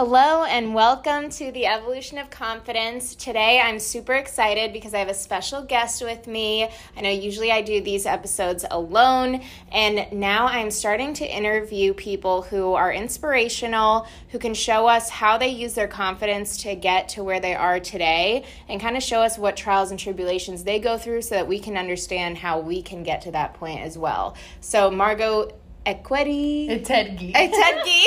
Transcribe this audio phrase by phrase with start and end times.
[0.00, 3.16] Hello and welcome to the Evolution of Confidence.
[3.16, 6.68] Today I'm super excited because I have a special guest with me.
[6.96, 9.42] I know usually I do these episodes alone,
[9.72, 15.36] and now I'm starting to interview people who are inspirational, who can show us how
[15.36, 19.20] they use their confidence to get to where they are today, and kind of show
[19.20, 22.82] us what trials and tribulations they go through so that we can understand how we
[22.82, 24.36] can get to that point as well.
[24.60, 25.58] So, Margot
[25.88, 26.68] Equity.
[26.68, 27.32] Etedgi.
[27.32, 28.02] Etedgi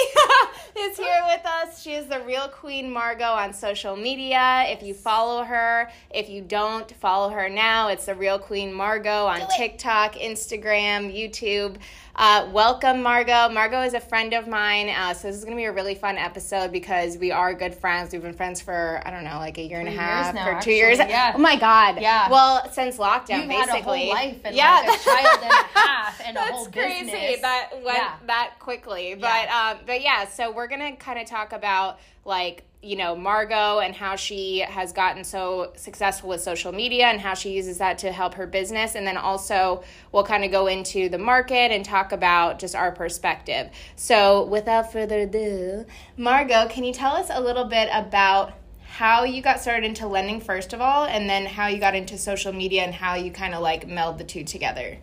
[0.78, 1.82] is here with us.
[1.82, 4.66] She is the real Queen Margot on social media.
[4.68, 7.88] If you follow her, if you don't, follow her now.
[7.88, 11.78] It's the real Queen Margot on TikTok, Instagram, YouTube.
[12.24, 13.50] Uh, welcome, Margot.
[13.50, 15.96] Margot is a friend of mine, uh, so this is going to be a really
[15.96, 18.14] fun episode because we are good friends.
[18.14, 20.52] We've been friends for I don't know, like a year and a half now, or
[20.52, 20.76] two actually.
[20.78, 20.98] years.
[21.00, 21.32] Yeah.
[21.34, 22.00] Oh my god.
[22.00, 22.30] Yeah.
[22.30, 23.58] Well, since lockdown, You've basically.
[23.58, 26.52] had a whole life and yeah, like a child and a half and a that's
[26.52, 27.06] whole crazy.
[27.06, 27.42] business.
[27.42, 28.14] That went Yeah.
[28.28, 29.72] that quickly, but Yeah.
[29.72, 30.28] um, but yeah.
[30.28, 34.92] So we're gonna kind of talk about like you know Margot and how she has
[34.92, 38.96] gotten so successful with social media and how she uses that to help her business,
[38.96, 42.92] and then also we'll kind of go into the market and talk about just our
[42.92, 43.70] perspective.
[43.96, 45.86] So without further ado,
[46.18, 48.54] Margot, can you tell us a little bit about?
[48.94, 52.18] How you got started into lending, first of all, and then how you got into
[52.18, 54.98] social media and how you kind of like meld the two together.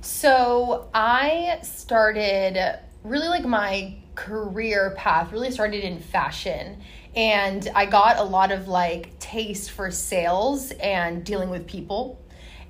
[0.00, 6.80] So I started really like my career path really started in fashion.
[7.16, 12.20] And I got a lot of like taste for sales and dealing with people.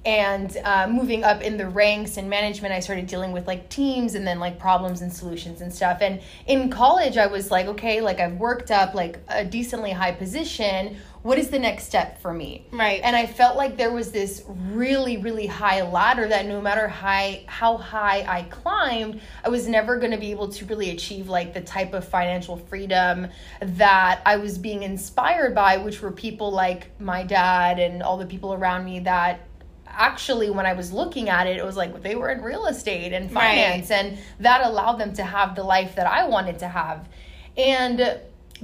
[0.05, 4.15] And uh, moving up in the ranks and management i started dealing with like teams
[4.15, 5.99] and then like problems and solutions and stuff.
[6.03, 10.13] And in college i was like okay like i've worked up like a decently high
[10.13, 13.01] position what is the next step for me Right.
[13.03, 17.45] and i felt like there was this really really high ladder that no matter high
[17.47, 21.55] how high i climbed i was never going to be able to really achieve like
[21.55, 23.27] the type of financial freedom
[23.63, 28.27] that i was being inspired by which were people like my dad and all the
[28.27, 29.41] people around me that
[29.87, 33.13] actually when i was looking at it it was like they were in real estate
[33.15, 33.57] and Right.
[33.57, 37.09] finance and that allowed them to have the life that i wanted to have
[37.57, 38.19] and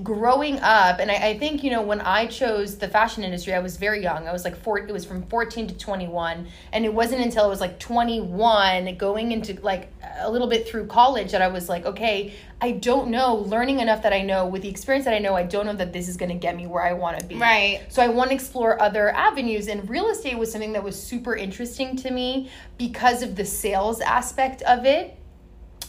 [0.05, 3.59] growing up and I, I think you know when i chose the fashion industry i
[3.59, 6.95] was very young i was like four it was from 14 to 21 and it
[6.95, 11.43] wasn't until i was like 21 going into like a little bit through college that
[11.43, 15.05] i was like okay i don't know learning enough that i know with the experience
[15.05, 16.93] that i know i don't know that this is going to get me where i
[16.93, 17.81] want to be Right.
[17.89, 21.35] so I want to explore other avenues, and real estate was something that was super
[21.35, 25.17] interesting to me because of the sales aspect of it.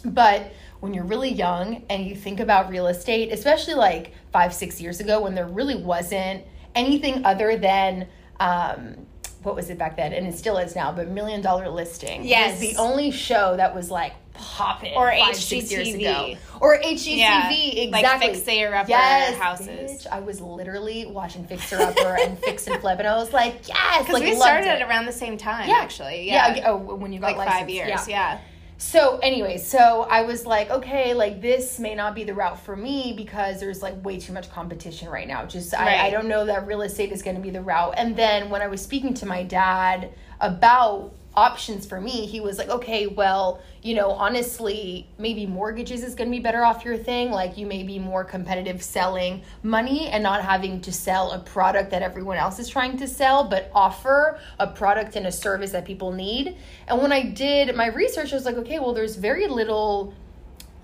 [0.04, 0.52] But
[0.82, 5.00] when you're really young and you think about real estate, especially like five, six years
[5.00, 6.44] ago when there really wasn't
[6.76, 8.08] anything other than,
[8.40, 8.96] um,
[9.44, 10.14] what was it back then?
[10.14, 12.24] And it still is now, but Million Dollar Listing.
[12.26, 12.60] Yes.
[12.60, 14.94] Was the only show that was like popping.
[14.96, 16.00] Or five, six years HGTV.
[16.34, 16.38] ago.
[16.60, 17.48] Or HGTV, Yeah,
[17.92, 18.34] like exactly.
[18.36, 19.68] Fixer Upper yes, houses.
[20.06, 20.08] bitch.
[20.12, 24.00] I was literally watching Fixer Upper and Fix and Flip, and I was like, yes,
[24.00, 24.82] Because like we started it.
[24.84, 25.76] around the same time, Yeah.
[25.80, 26.28] actually.
[26.28, 26.56] Yeah.
[26.56, 26.70] yeah.
[26.72, 28.08] Oh, when you got like five licensed, years.
[28.08, 28.40] Yeah.
[28.82, 32.76] So, anyway, so I was like, okay, like this may not be the route for
[32.76, 35.46] me because there's like way too much competition right now.
[35.46, 37.94] Just I, I don't know that real estate is going to be the route.
[37.96, 40.10] And then when I was speaking to my dad
[40.40, 46.14] about options for me, he was like, okay, well, you know, honestly, maybe mortgages is
[46.14, 47.32] going to be better off your thing.
[47.32, 51.92] Like you may be more competitive selling money and not having to sell a product
[51.92, 55.86] that everyone else is trying to sell, but offer a product and a service that
[55.86, 56.58] people need.
[56.88, 60.14] And when I did my research, I was like, okay, well, there's very little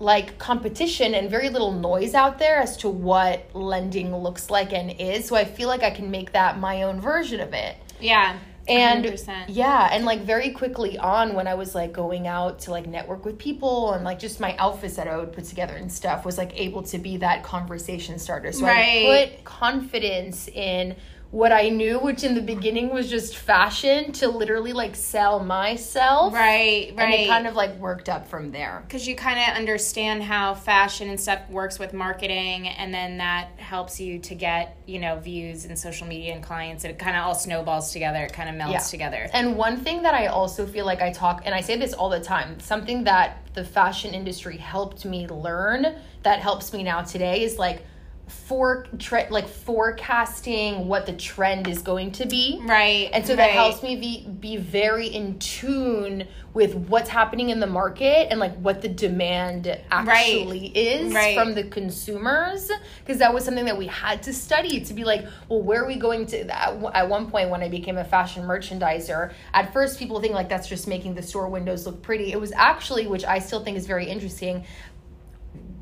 [0.00, 4.92] like competition and very little noise out there as to what lending looks like and
[5.00, 5.26] is.
[5.26, 7.76] So I feel like I can make that my own version of it.
[8.00, 8.38] Yeah.
[8.68, 9.44] And 100%.
[9.48, 13.24] yeah, and like very quickly on when I was like going out to like network
[13.24, 16.36] with people and like just my outfits that I would put together and stuff was
[16.38, 18.52] like able to be that conversation starter.
[18.52, 19.06] So Right.
[19.08, 20.96] I put confidence in
[21.30, 26.32] what I knew, which in the beginning was just fashion, to literally like sell myself.
[26.32, 26.98] Right, right.
[27.04, 28.82] And it kind of like worked up from there.
[28.86, 33.48] because you kind of understand how fashion and stuff works with marketing and then that
[33.58, 37.14] helps you to get you know views and social media and clients and it kind
[37.14, 38.78] of all snowballs together it kind of melts Yeah.
[38.90, 41.92] together And one thing that I also feel like I talk, and I say this
[41.92, 47.02] all the time, something that the fashion industry helped me learn that helps me now
[47.02, 47.82] today is like
[48.28, 52.60] for tre- like forecasting what the trend is going to be.
[52.66, 53.52] right And so that right.
[53.52, 58.54] helps me be be very in tune with what's happening in the market and like
[58.56, 61.36] what the demand actually is Right.
[61.36, 62.70] from the consumers
[63.00, 65.86] because that was something that we had to study to be like, well, where are
[65.86, 66.38] we going to?
[66.54, 70.48] At, at one point, when I became a fashion merchandiser, at first people think like
[70.48, 72.32] that's just making the store windows look pretty.
[72.32, 74.64] It was actually, which I still think is very interesting,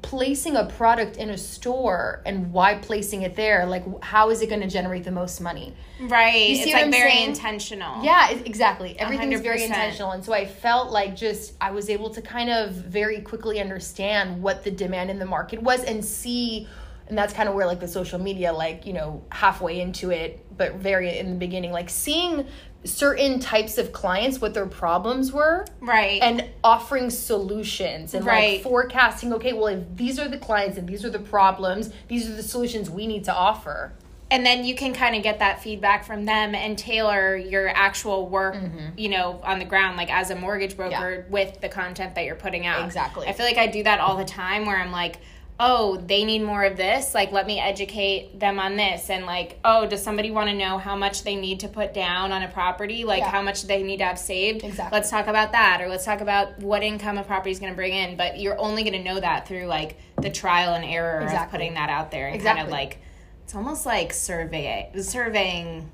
[0.03, 4.49] placing a product in a store and why placing it there like how is it
[4.49, 7.29] going to generate the most money right You see it's like I'm very saying?
[7.31, 9.65] intentional yeah it- exactly everything's very 100%.
[9.67, 13.61] intentional and so i felt like just i was able to kind of very quickly
[13.61, 16.69] understand what the demand in the market was and see
[17.09, 20.45] and that's kind of where like the social media like you know halfway into it
[20.57, 22.47] but very in the beginning like seeing
[22.87, 28.55] certain types of clients what their problems were right and offering solutions and Right.
[28.55, 32.29] like forecasting okay well if these are the clients and these are the problems these
[32.29, 33.93] are the solutions we need to offer
[34.29, 38.29] and then you can kind of get that feedback from them and tailor your actual
[38.29, 38.99] work Mm-hmm.
[38.99, 42.35] you know on the ground like as a mortgage broker with the content that you're
[42.35, 43.27] putting out Exactly.
[43.29, 45.19] i feel like i do that all the time where i'm like
[45.59, 49.59] oh they need more of this like let me educate them on this and like
[49.65, 52.49] oh does somebody want to know how much they need to put down on a
[52.49, 53.31] property like Yeah.
[53.31, 54.95] how much they need to have saved Exactly.
[54.99, 57.77] let's talk about that or let's talk about what income a property is going to
[57.77, 61.19] bring in but you're only going to know that through like the trial and error
[61.21, 61.59] of Exactly.
[61.59, 62.99] putting that out there and kind of like
[63.45, 65.91] it's almost like survey surveying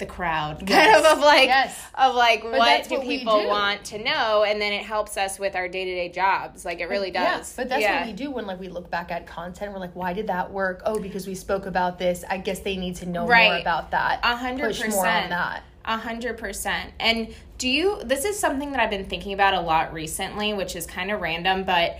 [0.00, 1.06] the crowd kind Yes.
[1.12, 1.78] of of like Yes.
[1.94, 3.46] of like what do what people do.
[3.48, 7.12] want to know and then it helps us with our day-to-day jobs like it really
[7.12, 8.00] Yeah, does but that's Yeah.
[8.00, 9.72] what we do when like we look back at content.
[9.72, 10.82] We're like, why did that work?
[10.84, 12.24] Oh, because we spoke about this.
[12.28, 14.18] I guess they need to know more about that.
[14.24, 15.30] A hundred Push more on percent.
[15.30, 15.62] that.
[15.84, 16.90] A hundred percent.
[16.98, 18.00] And do you?
[18.04, 21.20] This is something that I've been thinking about a lot recently, which is kind of
[21.20, 21.98] random, but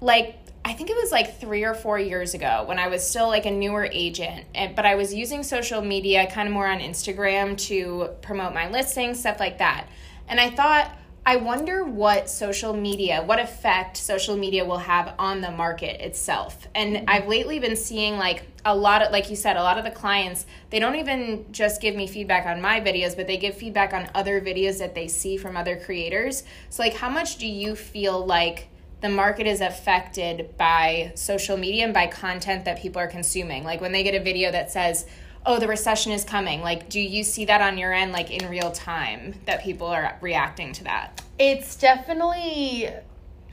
[0.00, 3.28] like I think it was like three or four years ago when I was still
[3.28, 7.58] like a newer agent, but I was using social media kind of more on Instagram
[7.68, 9.86] to promote my listings, stuff like that.
[10.26, 10.90] And I thought,
[11.26, 16.66] I wonder what social media, what effect social media will have on the market itself.
[16.74, 19.84] And I've lately been seeing like a lot of, like you said, a lot of
[19.84, 23.54] the clients, they don't even just give me feedback on my videos, but they give
[23.54, 26.42] feedback on other videos that they see from other creators.
[26.70, 28.68] So, like, how much do you feel like
[29.04, 33.62] the market is affected by social media and by content that people are consuming?
[33.62, 35.04] Like, when they get a video that says,
[35.44, 38.48] oh, the recession is coming, like, do you see that on your end, like in
[38.48, 41.22] real time, that people are reacting to that?
[41.38, 42.88] It's definitely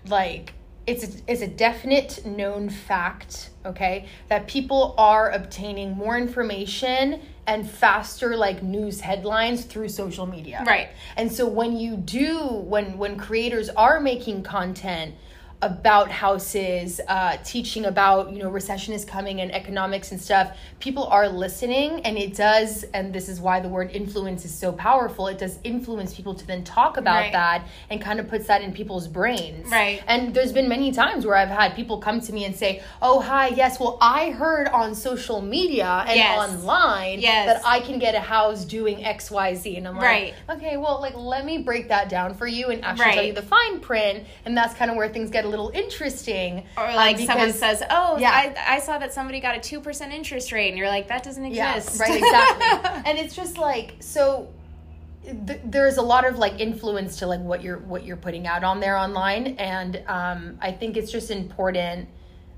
[0.07, 0.53] like
[0.87, 7.69] it's a, it's a definite known fact, okay, that people are obtaining more information and
[7.69, 10.63] faster like news headlines through social media.
[10.65, 10.89] Right.
[11.17, 15.15] And so when you do when when creators are making content
[15.61, 21.05] about houses, uh, teaching about you know recession is coming and economics and stuff, people
[21.07, 22.83] are listening, and it does.
[22.93, 25.27] And this is why the word influence is so powerful.
[25.27, 27.31] It does influence people to then talk about Right.
[27.33, 29.69] that and kind of puts that in people's brains.
[29.69, 30.01] Right.
[30.07, 33.19] And there's been many times where I've had people come to me and say, "Oh
[33.19, 36.37] hi, yes, well I heard on social media and Yes.
[36.39, 37.45] online Yes.
[37.47, 40.33] that I can get a house doing X Y Z," and I'm like, Right.
[40.49, 43.41] okay, well, like let me break that down for you and actually tell you the
[43.41, 46.65] fine print, and that's kind of where things get a little interesting.
[46.75, 48.31] Or um, like someone says, "Oh, Yeah.
[48.31, 51.23] I, I saw that somebody got a two percent interest rate," and you're like, "That
[51.23, 53.01] doesn't yeah, exist." right, exactly.
[53.11, 54.49] and it's just like so.
[55.23, 58.63] Th- there's a lot of like influence to like what you're what you're putting out
[58.63, 62.09] on there online, and um, I think it's just important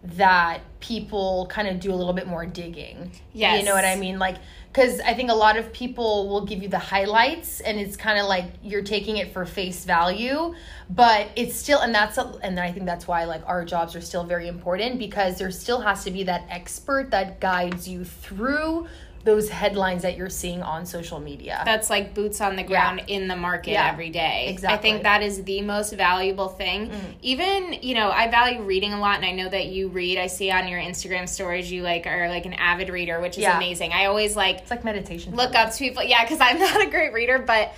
[0.03, 3.11] that people kind of do a little bit more digging.
[3.33, 4.37] Yeah, you know what I mean, like
[4.73, 8.17] because I think a lot of people will give you the highlights, and it's kind
[8.17, 10.55] of like you're taking it for face value,
[10.89, 14.01] but it's still, and that's, a, and I think that's why like our jobs are
[14.01, 18.87] still very important because there still has to be that expert that guides you through
[19.23, 21.61] those headlines that you're seeing on social media.
[21.63, 23.89] That's like boots on the ground in the market Yeah.
[23.89, 24.47] every day.
[24.49, 24.77] Exactly.
[24.77, 26.89] I think that is the most valuable thing.
[26.89, 26.99] Mm.
[27.21, 30.17] Even, you know, I value reading a lot and I know that you read.
[30.17, 33.43] I see on your Instagram stories you like are like an avid reader, which is
[33.43, 33.55] Yeah.
[33.55, 33.93] amazing.
[33.93, 35.35] I always like it's like meditation.
[35.35, 36.03] look up to people.
[36.03, 37.73] Yeah, because I'm not a great reader, but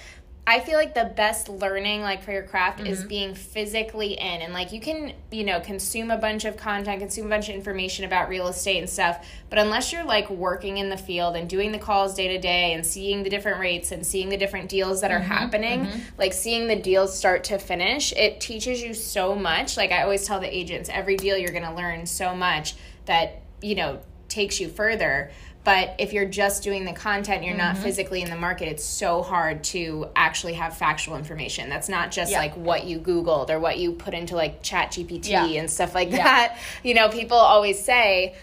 [0.47, 3.07] I feel like the best learning, like for your craft, is Mm-hmm.
[3.07, 4.41] being physically in.
[4.43, 7.55] And like you can, you know, consume a bunch of content, consume a bunch of
[7.55, 9.27] information about real estate and stuff.
[9.49, 12.73] But unless you're like working in the field and doing the calls day to day
[12.73, 15.31] and seeing the different rates and seeing the different deals that are Mm-hmm.
[15.31, 15.87] happening,
[16.19, 19.77] like seeing the deals start to finish, it teaches you so much.
[19.77, 22.75] Like I always tell the agents, every deal you're going to learn so much
[23.05, 25.31] that, you know, takes you further.
[25.65, 27.73] But if you're just doing the content, you're Mm-hmm.
[27.73, 31.69] not physically in the market, it's so hard to actually have factual information.
[31.69, 32.37] That's not just Yeah.
[32.39, 35.45] like what you Googled or what you put into like Chat GPT Yeah.
[35.47, 36.17] and stuff like Yeah.
[36.23, 36.57] that.
[36.83, 38.35] You know, people always say,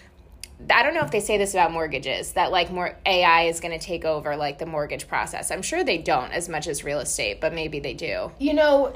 [0.71, 3.77] I don't know if they say this about mortgages, that like more AI is going
[3.77, 5.51] to take over like the mortgage process.
[5.51, 8.31] I'm sure they don't as much as real estate, but maybe they do.
[8.39, 8.87] you know,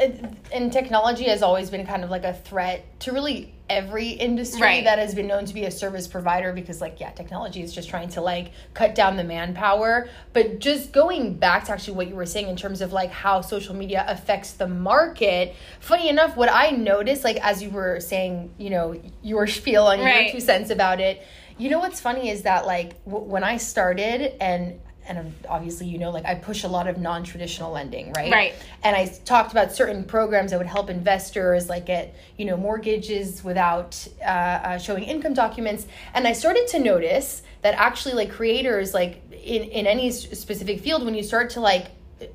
[0.53, 4.85] and technology has always been kind of like a threat to really every industry Right.
[4.85, 7.89] that has been known to be a service provider because like yeah technology is just
[7.89, 12.15] trying to like cut down the manpower but just going back to actually what you
[12.15, 16.49] were saying in terms of like how social media affects the market funny enough what
[16.53, 20.27] i noticed like as you were saying you know your spiel on Right.
[20.27, 21.23] your two cents about it
[21.59, 25.99] you know what's funny is that like w- when i started and and obviously you
[25.99, 28.55] know like i push a lot of non-traditional lending right Right.
[28.83, 33.43] and I talked about certain programs that would help investors like get you know mortgages
[33.45, 38.93] without uh, uh, showing income documents and I started to notice that actually like creators
[38.95, 41.87] like in in any specific field when you start to like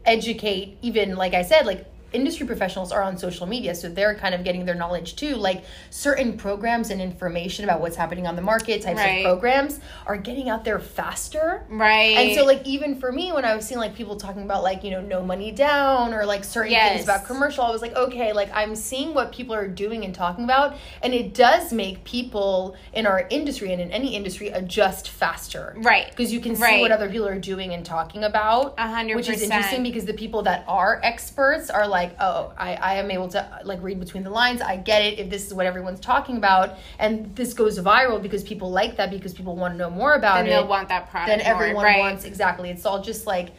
[0.06, 4.36] educate even like I said like industry professionals are on social media so they're kind
[4.36, 8.42] of getting their knowledge too like certain programs and information about what's happening on the
[8.42, 9.18] market types Right.
[9.18, 12.18] of programs are getting out there faster Right.
[12.18, 14.84] and so like even for me when I was seeing like people talking about like,
[14.84, 16.90] you know, no money down or like certain Yes.
[16.94, 20.14] things about commercial, I was like, okay, like I'm seeing what people are doing and
[20.14, 25.08] talking about and it does make people in our industry and in any industry adjust
[25.10, 25.74] faster.
[25.78, 26.10] Right.
[26.10, 26.82] Because you can see Right.
[26.82, 28.74] what other people are doing and talking about.
[28.78, 32.76] A hundred Which is interesting because the people that are experts are like, oh, I,
[32.76, 34.62] I am able to like read between the lines.
[34.62, 36.78] I get it if this is what everyone's talking about.
[37.00, 40.38] And this goes viral because people like that because people want to know more about
[40.38, 41.30] then it they'll want that product.
[41.30, 42.00] then more, everyone right?
[42.00, 42.70] wants exactly.
[42.70, 43.52] It's all just like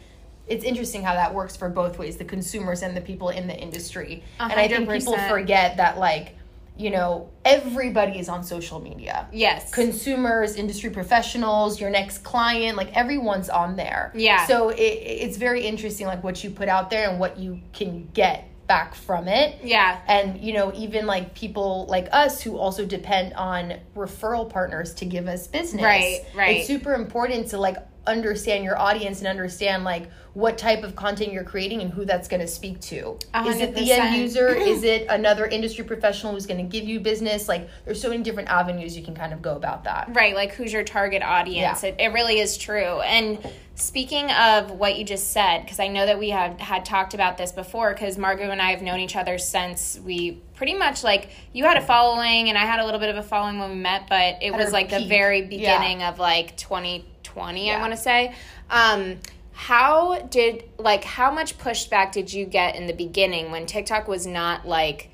[0.47, 3.55] it's interesting how that works for both ways, the consumers and the people in the
[3.55, 4.23] industry.
[4.39, 6.35] A And I think people forget that like,
[6.75, 9.27] you know, everybody is on social media.
[9.31, 9.71] Yes.
[9.71, 14.11] Consumers, industry professionals, your next client, like everyone's on there.
[14.15, 14.47] Yeah.
[14.47, 18.09] So it, it's very interesting, like what you put out there and what you can
[18.13, 19.99] get back from it yeah.
[20.07, 25.05] and you know even like people like us who also depend on referral partners to
[25.05, 26.57] give us business Right, right.
[26.57, 27.75] it's super important to like
[28.07, 32.27] understand your audience and understand like what type of content you're creating and who that's
[32.27, 36.33] going to speak to A is it the end user is it another industry professional
[36.33, 39.31] who's going to give you business like there's so many different avenues you can kind
[39.33, 41.83] of go about that Right, like who's your target audience?
[41.83, 41.89] Yeah.
[41.89, 43.01] It, it really is true.
[43.01, 43.39] And
[43.75, 47.37] speaking of what you just said, because I know that we have had talked about
[47.37, 51.29] this before, because Margot and I have known each other since we pretty much like
[51.53, 53.75] you had a following and I had a little bit of a following when we
[53.77, 55.09] met, but it At was like the peak.
[55.09, 55.47] very Yeah.
[55.47, 58.35] beginning of like 2020, I want to say.
[58.69, 59.19] Um,
[59.55, 64.25] how did like how much pushback did you get in the beginning when TikTok was
[64.25, 65.09] not like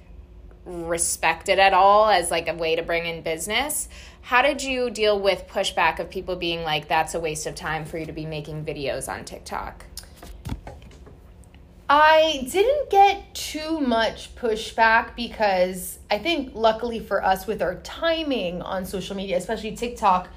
[0.66, 3.90] respected at all as like a way to bring in business.
[4.30, 7.84] How did you deal with pushback of people being like, that's a waste of time
[7.84, 9.86] for you to be making videos on TikTok?
[11.90, 18.62] I didn't get too much pushback because I think, luckily for us, with our timing
[18.62, 20.28] on social media, especially TikTok,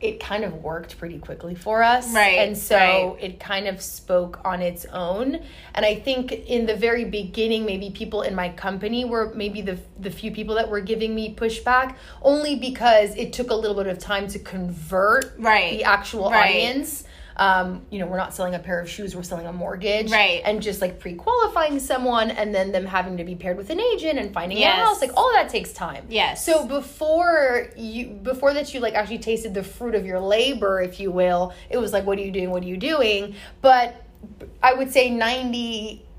[0.00, 2.12] it kind of worked pretty quickly for us.
[2.14, 3.16] Right, And so right.
[3.20, 5.42] it kind of spoke on its own.
[5.74, 9.78] And I think in the very beginning, maybe people in my company were maybe the,
[9.98, 13.86] the few people that were giving me pushback, only because it took a little bit
[13.88, 16.48] of time to convert Right, the actual right.
[16.56, 17.04] audience.
[17.40, 20.12] Um, you know, we're not selling a pair of shoes, we're selling a mortgage.
[20.12, 20.42] Right.
[20.44, 23.80] And just like pre qualifying someone and then them having to be paired with an
[23.80, 24.78] agent and finding Yes.
[24.78, 25.00] a house.
[25.00, 26.04] Like all that takes time.
[26.10, 26.44] Yes.
[26.44, 31.00] So before you before that you like actually tasted the fruit of your labor, if
[31.00, 32.50] you will, it was like, what are you doing?
[32.50, 33.34] What are you doing?
[33.62, 34.04] But
[34.62, 35.10] I would say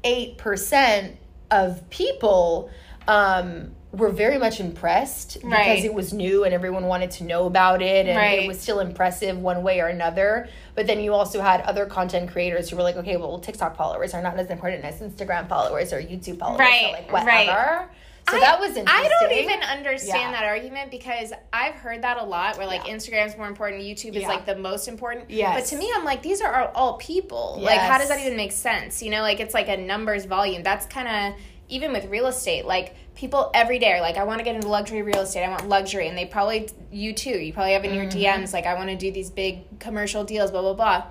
[0.03, 1.17] 98%
[1.51, 2.71] of people
[3.07, 5.83] um were very much impressed because Right.
[5.83, 8.43] it was new and everyone wanted to know about it and Right.
[8.43, 10.47] it was still impressive one way or another.
[10.75, 14.13] But then you also had other content creators who were like, okay, well, TikTok followers
[14.13, 17.51] are not as important as Instagram followers or YouTube followers Right, or like whatever.
[17.51, 17.87] right.
[18.29, 18.87] So I- that was interesting.
[19.05, 20.31] I don't even understand Yeah.
[20.39, 22.93] that argument because I've heard that a lot where like Yeah.
[22.93, 24.27] Instagram's more important, YouTube is Yeah.
[24.29, 25.29] like the most important.
[25.29, 25.53] Yes.
[25.59, 27.57] But to me, I'm like, these are all, all people.
[27.59, 29.01] Like, how does that even make sense?
[29.03, 30.63] You know, like it's like a numbers volume.
[30.63, 34.39] That's kind of even with real estate, like people every day are like, I want
[34.39, 35.43] to get into luxury real estate.
[35.43, 36.07] I want luxury.
[36.07, 38.41] And they probably, you too, you probably have in your Mm-hmm.
[38.43, 41.05] DMs, like, I want to do these big commercial deals, blah, blah, blah.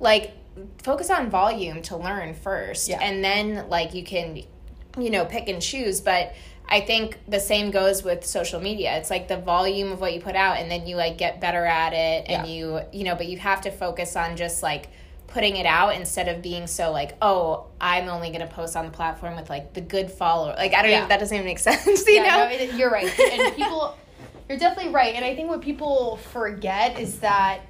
[0.00, 0.32] Like,
[0.82, 2.88] focus on volume to learn first.
[2.88, 2.98] Yeah.
[3.00, 4.42] And then, like, you can,
[4.98, 6.00] you know, pick and choose.
[6.00, 6.34] But
[6.68, 8.96] I think the same goes with social media.
[8.96, 11.64] It's like the volume of what you put out, and then you, like, get better
[11.66, 12.26] at it.
[12.28, 12.52] And Yeah.
[12.52, 14.88] you, you know, but you have to focus on just, like,
[15.28, 18.84] putting it out instead of being so like oh i'm only going to post on
[18.86, 20.98] the platform with like the good follower like i don't Yeah.
[20.98, 23.06] even that doesn't even make sense you yeah, know no, it- you're right.
[23.18, 23.96] And people,
[24.48, 25.14] you're definitely right.
[25.16, 27.60] And I think what people forget is that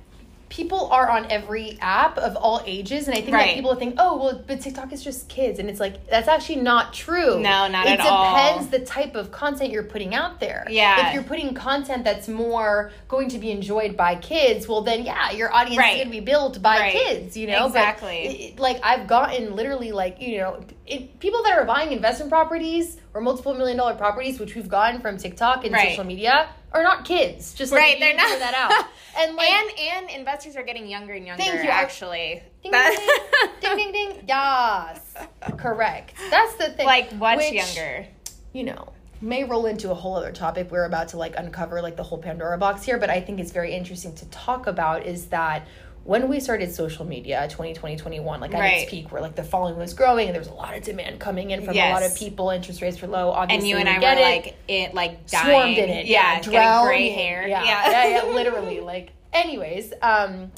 [0.49, 3.47] people are on every app of all ages, and I think Right.
[3.49, 6.57] that people think, oh, well, but TikTok is just kids, and it's like that's actually
[6.61, 7.41] not true.
[7.41, 8.25] No, not it at all.
[8.25, 10.65] It depends the type of content you're putting out there.
[10.71, 11.09] Yeah.
[11.09, 15.33] if you're putting content that's more going to be enjoyed by kids, well, then yeah,
[15.33, 15.95] your audience Right.
[15.95, 16.93] is going to be built by Right.
[16.93, 17.37] kids.
[17.37, 18.17] You know, Exactly.
[18.26, 22.31] it- it- like I've gotten literally like you know it, people that are buying investment
[22.31, 26.83] properties or multiple million dollar properties, which we've gotten from TikTok and social media, are
[26.83, 27.55] not kids.
[27.55, 28.87] Just like, Right, they're not that out.
[29.19, 31.43] And like, and and investors are getting younger and younger.
[31.43, 31.71] Thank you.
[31.71, 34.25] Actually, ding, That- ding, ding, ding, ding.
[34.29, 35.15] Yes,
[35.57, 36.13] correct.
[36.31, 36.85] That's the thing.
[36.85, 38.07] like much Which, younger.
[38.53, 38.93] You know,
[39.23, 40.71] may roll into a whole other topic.
[40.71, 43.53] We're about to like uncover like the whole Pandora box here, but I think it's
[43.53, 45.67] very interesting to talk about is that
[46.07, 48.83] when we started social media 2020 21 like at Right.
[48.83, 51.19] its peak where like the following was growing and there was a lot of demand
[51.19, 53.89] coming in from a lot of people interest rates were low obviously And you and
[53.89, 54.23] I were it.
[54.23, 55.45] like it, like dying.
[55.47, 56.07] swarmed in it.
[56.07, 57.47] Yeah, Yeah, getting gray hair.
[57.49, 58.81] Yeah, Yeah, yeah, yeah, literally.
[58.81, 60.53] Like, anyways, um,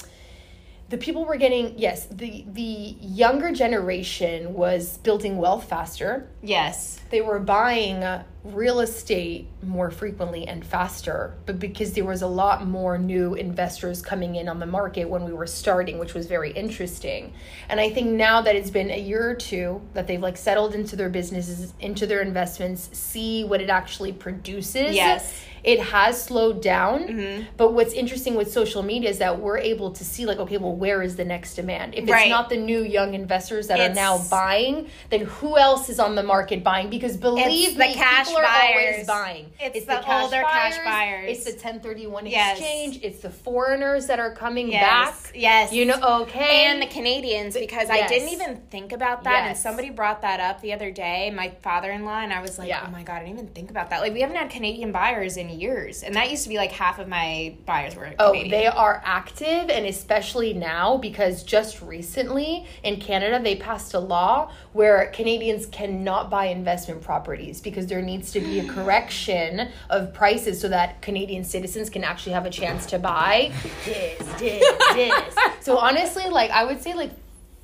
[0.91, 2.07] the people were getting yes.
[2.11, 2.63] The the
[3.01, 6.29] younger generation was building wealth faster.
[6.43, 7.01] yes.
[7.11, 12.27] They were buying uh, real estate more frequently and faster, but because there was a
[12.27, 16.27] lot more new investors coming in on the market when we were starting, which was
[16.27, 17.33] very interesting.
[17.69, 20.75] And I think now that it's been a year or two that they've like settled
[20.75, 24.95] into their businesses, into their investments, see what it actually produces.
[24.95, 25.45] Yes.
[25.65, 27.45] It has slowed down, mm-hmm.
[27.57, 30.75] but what's interesting with social media is that we're able to see, like, okay, well,
[30.75, 31.95] where is the next demand?
[31.95, 32.31] If it's Right.
[32.31, 36.23] not the new young investors that are now buying, then who else is on the
[36.23, 36.89] market buying?
[36.89, 39.51] Because believe It's the me, cash are always buying.
[39.61, 41.37] It's the older cash buyers.
[41.39, 42.59] It's the 1031 Yes.
[42.59, 43.01] exchange.
[43.03, 44.83] It's the foreigners that are coming Yes.
[45.23, 45.33] back.
[45.35, 45.73] Yes.
[45.73, 46.65] You know, okay.
[46.67, 49.47] and the Canadians because I didn't even think about that.
[49.49, 52.59] And somebody brought that up the other day, my father in law, and I was
[52.59, 52.85] like, Yeah.
[52.87, 54.01] oh my God, I didn't even think about that.
[54.01, 56.03] Like, we haven't had Canadian buyers in years.
[56.03, 58.51] And that used to be like half of my buyers were Oh, Canadian.
[58.51, 64.51] they are active, and especially now because just recently in Canada they passed a law
[64.73, 70.61] where Canadians cannot buy investment properties because there needs to be a correction of prices
[70.61, 73.53] so that Canadian citizens can actually have a chance to buy.
[73.85, 75.35] Dis, dis, dis.
[75.61, 77.11] So honestly, like I would say, like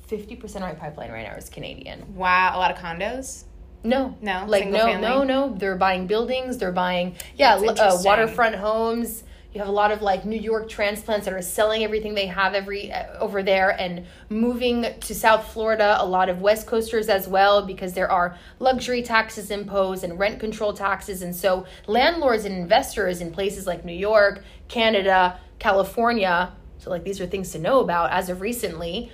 [0.07, 2.15] fifty percent of my pipeline right now is Canadian.
[2.15, 3.43] wow, a lot of condos.
[3.83, 4.45] No, No?
[4.47, 5.01] like no, family?
[5.07, 5.55] no, no.
[5.55, 6.57] They're buying buildings.
[6.57, 9.23] They're buying yeah, uh, waterfront homes.
[9.55, 12.55] You have a lot of like New York transplants that are selling everything they have
[12.55, 15.95] every uh, over there and moving to South Florida.
[15.97, 20.41] A lot of West Coasters as well because there are luxury taxes imposed and rent
[20.41, 26.51] control taxes, and so landlords and investors in places like New York, Canada, California.
[26.79, 29.09] So like these are things to know about as of recently.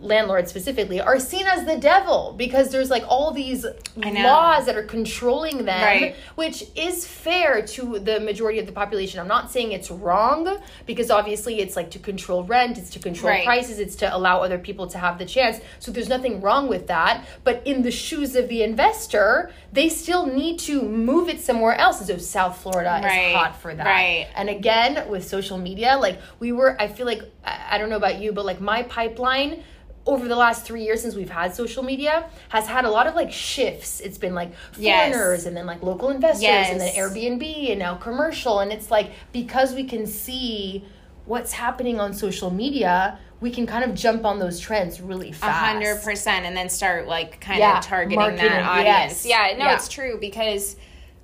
[0.00, 4.82] Landlords specifically are seen as the devil because there's like all these laws that are
[4.82, 6.16] controlling them, Right.
[6.36, 9.20] which is fair to the majority of the population.
[9.20, 13.30] I'm not saying it's wrong because obviously it's like to control rent, it's to control
[13.32, 13.44] Right.
[13.44, 15.60] prices, it's to allow other people to have the chance.
[15.78, 17.24] So there's nothing wrong with that.
[17.44, 21.98] But in the shoes of the investor, they still need to move it somewhere else.
[21.98, 23.28] And so South Florida Right.
[23.30, 23.86] is hot for that.
[23.86, 24.28] Right.
[24.34, 27.96] And again, with social media, like we were, I feel like, I I don't know
[27.96, 29.62] about you, but like my pipeline
[30.06, 33.14] over the last three years since we've had social media has had a lot of
[33.14, 34.00] like shifts.
[34.00, 35.12] It's been like Yes.
[35.14, 38.60] foreigners and then like local investors and then Airbnb and now commercial.
[38.60, 40.84] And it's like because we can see
[41.26, 45.58] what's happening on social media, we can kind of jump on those trends really fast.
[45.72, 49.24] hundred percent, and then start like kind Yeah, of targeting marketing, that audience.
[49.24, 49.26] yes.
[49.26, 49.74] Yeah, no, Yeah.
[49.76, 50.76] it's true because,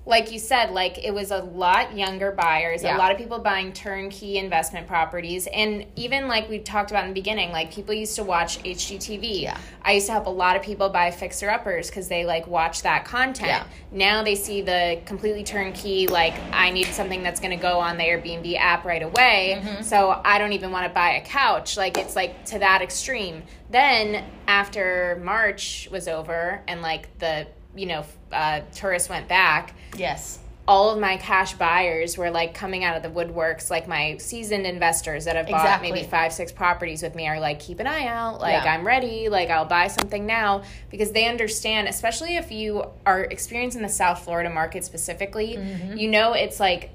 [0.07, 2.95] like you said, like it was a lot younger buyers, Yeah.
[2.95, 7.09] a lot of people buying turnkey investment properties, and even like we talked about in
[7.09, 9.41] the beginning, like people used to watch HGTV.
[9.41, 9.57] Yeah.
[9.81, 12.83] I used to help a lot of people buy fixer uppers because they like watch
[12.83, 13.49] that content.
[13.49, 13.63] Yeah.
[13.91, 17.97] Now they see the completely turnkey, like I need something that's going to go on
[17.97, 19.61] the Airbnb app right away.
[19.61, 19.83] Mm-hmm.
[19.83, 21.75] So I don't even want to buy a couch.
[21.75, 23.43] Like it's like to that extreme.
[23.69, 30.39] Then after March was over and like the you know uh, tourists went back, Yes.
[30.67, 34.65] all of my cash buyers were like coming out of the woodworks like my seasoned
[34.65, 35.91] investors that have bought Exactly.
[35.93, 38.73] maybe five six properties with me are like keep an eye out like Yeah.
[38.73, 43.81] i'm ready like i'll buy something now because they understand especially if you are experiencing
[43.81, 45.97] the south florida market specifically Mm-hmm.
[45.97, 46.89] you know it's like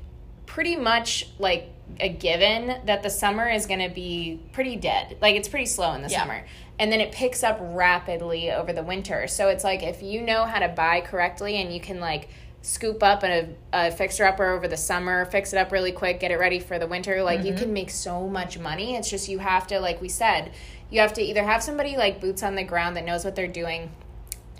[0.44, 5.34] pretty much like a given that the summer is going to be pretty dead like
[5.34, 6.20] it's pretty slow in the Yeah.
[6.20, 6.44] summer
[6.82, 10.44] and then it picks up rapidly over the winter so it's like if you know
[10.44, 12.28] how to buy correctly and you can like
[12.62, 16.30] scoop up a, a fixer upper over the summer, fix it up really quick, get
[16.30, 17.20] it ready for the winter.
[17.20, 17.48] Like Mm-hmm.
[17.48, 18.94] you can make so much money.
[18.94, 20.52] It's just you have to, like we said,
[20.88, 23.48] you have to either have somebody like boots on the ground that knows what they're
[23.48, 23.90] doing.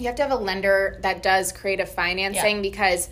[0.01, 2.63] You have to have a lender that does creative financing Yeah.
[2.63, 3.09] because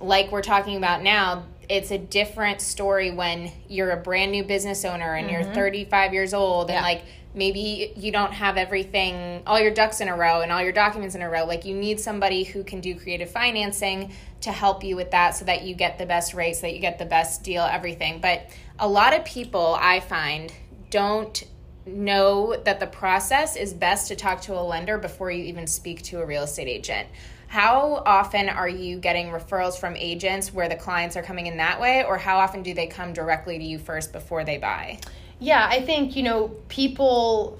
[0.00, 4.84] like we're talking about now, it's a different story when you're a brand new business
[4.84, 6.86] owner and you're 35 years old and Mm-hmm.
[6.86, 6.94] Yeah.
[6.94, 10.72] like maybe you don't have everything all your ducks in a row and all your
[10.72, 11.44] documents in a row.
[11.44, 15.44] Like you need somebody who can do creative financing to help you with that so
[15.44, 18.20] that you get the best rates that you get the best deal everything.
[18.20, 20.52] But a lot of people i find
[20.90, 21.44] don't
[21.86, 26.02] know that the process is best to talk to a lender before you even speak
[26.02, 27.08] to a real estate agent.
[27.46, 31.80] How often are you getting referrals from agents where the clients are coming in that
[31.80, 34.98] way or how often do they come directly to you first before they buy
[35.40, 37.58] Yeah, I think, you know, people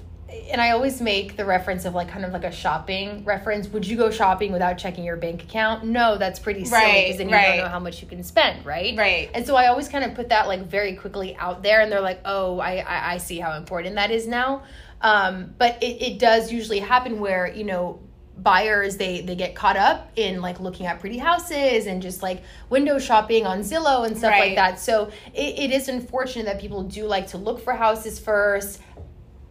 [0.51, 3.67] and I always make the reference of like kind of like a shopping reference.
[3.69, 5.85] Would you go shopping without checking your bank account?
[5.85, 7.55] No, that's pretty silly Right, because then you right.
[7.57, 8.97] don't know how much you can spend, right?
[8.97, 9.29] Right.
[9.33, 12.01] And so I always kind of put that like very quickly out there, and they're
[12.01, 14.63] like, "Oh, I I, I see how important that is now."
[15.01, 17.99] Um, but it, it does usually happen where you know
[18.37, 22.43] buyers they they get caught up in like looking at pretty houses and just like
[22.69, 24.47] window shopping on Zillow and stuff Right.
[24.49, 24.79] like that.
[24.79, 28.81] So it, it is unfortunate that people do like to look for houses first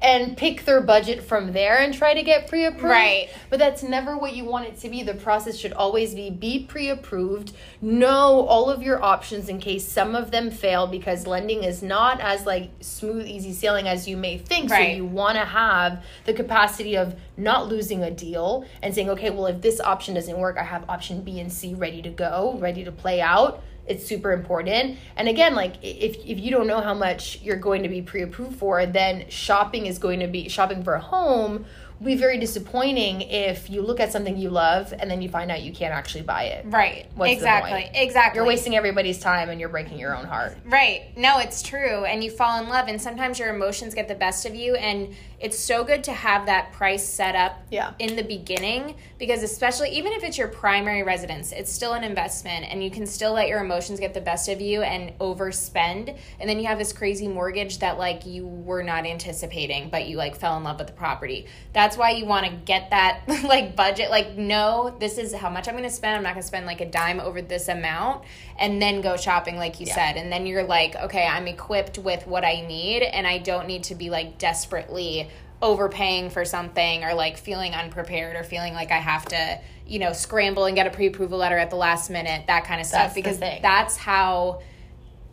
[0.04, 2.84] and pick their budget from there and try to get pre-approved.
[2.84, 3.30] Right.
[3.48, 5.02] But that's never what you want it to be.
[5.02, 10.14] The process should always be be pre-approved, know all of your options in case some
[10.14, 14.36] of them fail because lending is not as like smooth easy sailing as you may
[14.36, 14.70] think.
[14.70, 14.90] Right.
[14.90, 19.30] So you want to have the capacity of not losing a deal and saying, "Okay,
[19.30, 22.58] well if this option doesn't work, I have option B and C ready to go,
[22.60, 24.98] ready to play out." It's super important.
[25.16, 28.56] And again, like if if you don't know how much you're going to be pre-approved
[28.56, 31.66] for, then shopping is going to be shopping for a home
[32.04, 35.62] be very disappointing if you look at something you love and then you find out
[35.62, 36.64] you can't actually buy it.
[36.68, 40.56] right What's exactly exactly You're wasting everybody's time and you're breaking your own heart.
[40.64, 41.16] Right.
[41.16, 42.04] No, it's true.
[42.04, 44.74] And you fall in love, and sometimes your emotions get the best of you.
[44.76, 47.92] And it's so good to have that price set up Yeah.
[47.98, 52.66] in the beginning because, especially even if it's your primary residence, it's still an investment,
[52.70, 56.16] and you can still let your emotions get the best of you and overspend.
[56.40, 60.16] And then you have this crazy mortgage that, like, you were not anticipating, but you,
[60.16, 61.46] like, fell in love with the property.
[61.72, 64.10] That's why you want to get that, like, budget.
[64.10, 66.16] Like, no, this is how much I'm going to spend.
[66.16, 68.24] I'm not going to spend, like, a dime over this amount.
[68.58, 69.94] And then go shopping, like you Yeah.
[69.94, 73.66] said and then you're like okay i'm equipped with what i need and i don't
[73.66, 75.28] need to be like desperately
[75.60, 80.12] overpaying for something or like feeling unprepared or feeling like i have to you know
[80.12, 83.14] scramble and get a pre-approval letter at the last minute that kind of stuff That's
[83.14, 84.60] because that's how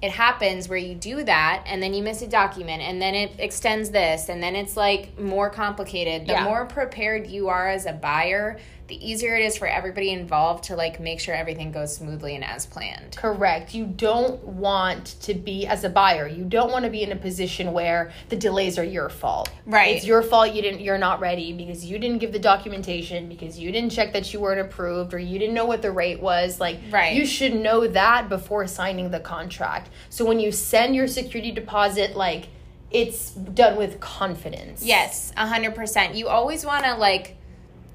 [0.02, 3.34] it happens where you do that and then you miss a document and then it
[3.38, 6.44] extends this and then it's like more complicated the Yeah.
[6.44, 8.58] more prepared you are as a buyer
[8.92, 12.44] the easier it is for everybody involved to like make sure everything goes smoothly and
[12.44, 13.74] as planned Correct.
[13.74, 16.28] You don't want to be as a buyer.
[16.28, 19.50] You don't want to be in a position where the delays are your fault.
[19.66, 19.96] Right.
[19.96, 23.58] It's your fault you didn't you're not ready because you didn't give the documentation because
[23.58, 26.60] you didn't check that you weren't approved or you didn't know what the rate was.
[26.60, 27.16] Like Right.
[27.16, 29.90] you should know that before signing the contract.
[30.10, 32.50] So when you send your security deposit like
[32.92, 34.84] it's done with confidence.
[34.84, 36.16] Yes, a hundred percent.
[36.16, 37.38] You always want to like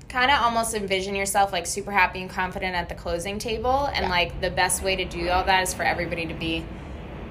[0.08, 4.04] kind of almost envision yourself like super happy and confident at the closing table, and
[4.04, 4.10] Yeah.
[4.10, 6.64] like the best way to do all that is for everybody to be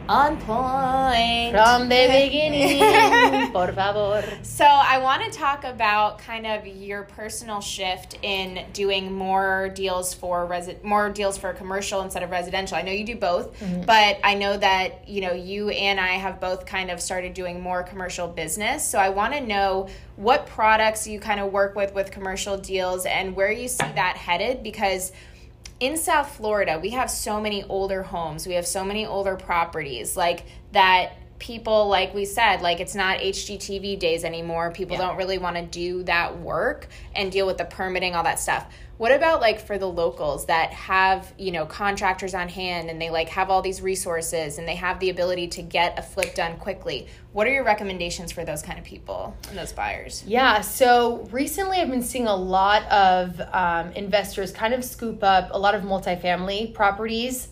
[0.07, 4.23] on point From the beginning, por favor.
[4.43, 10.13] So I want to talk about kind of your personal shift in doing more deals
[10.13, 12.77] for resi- more deals for commercial instead of residential.
[12.77, 13.81] I know you do both, mm-hmm.
[13.81, 17.61] but I know that you know you and I have both kind of started doing
[17.61, 18.87] more commercial business.
[18.87, 23.05] So I want to know what products you kind of work with with commercial deals
[23.05, 25.11] and where you see that headed because
[25.79, 28.47] in South Florida, we have so many older homes.
[28.47, 33.19] We have so many older properties like that people like we said like it's not
[33.19, 34.71] HGTV days anymore.
[34.71, 35.07] People Yeah.
[35.07, 38.65] don't really want to do that work and deal with the permitting all that stuff.
[38.97, 43.09] What about like for the locals that have, you know, contractors on hand and they
[43.09, 46.55] like have all these resources and they have the ability to get a flip done
[46.55, 47.07] quickly?
[47.33, 50.23] What are your recommendations for those kind of people and those buyers?
[50.25, 55.49] Yeah, so recently I've been seeing a lot of um, investors kind of scoop up
[55.51, 57.49] a lot of multifamily properties.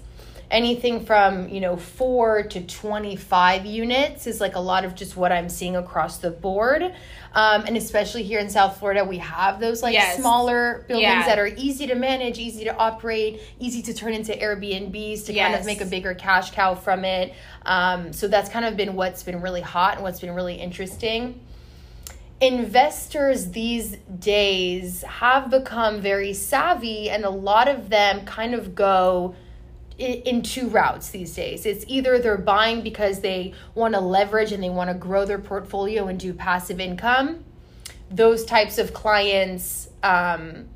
[0.53, 5.31] Anything from, you know, four to 25 units is like a lot of just what
[5.31, 6.83] I'm seeing across the board.
[7.33, 10.19] Um, and especially here in South Florida, we have those like Yes.
[10.19, 11.25] smaller buildings Yeah.
[11.25, 15.55] that are easy to manage, easy to operate, easy to turn into Airbnbs to kind
[15.55, 17.33] of make a bigger cash cow from it.
[17.65, 21.39] Um, so that's kind of been what's been really hot and what's been really interesting
[22.41, 29.33] investors these days have become very savvy and a lot of them kind of go
[29.97, 31.65] in two routes these days.
[31.65, 35.39] It's either they're buying because they want to leverage and they want to grow their
[35.39, 37.43] portfolio and do passive income.
[38.09, 40.67] Those types of clients um,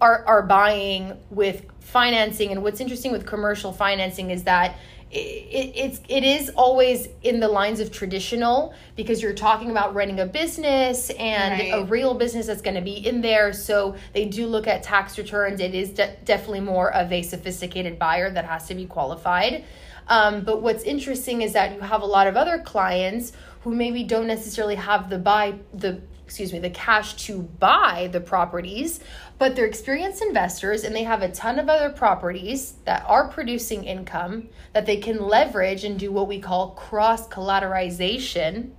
[0.00, 4.76] are are buying with financing and what's interesting with commercial financing is that
[5.14, 9.94] it, it, it's it is always in the lines of traditional because you're talking about
[9.94, 11.70] running a business and Right.
[11.72, 13.52] a real business that's going to be in there.
[13.52, 15.60] So they do look at tax returns.
[15.60, 19.64] It is de- definitely more of a sophisticated buyer that has to be qualified.
[20.08, 24.02] Um, but what's interesting is that you have a lot of other clients who maybe
[24.04, 29.00] don't necessarily have the buy the excuse me the cash to buy the properties
[29.38, 33.84] but they're experienced investors and they have a ton of other properties that are producing
[33.84, 38.70] income that they can leverage and do what we call cross collateralization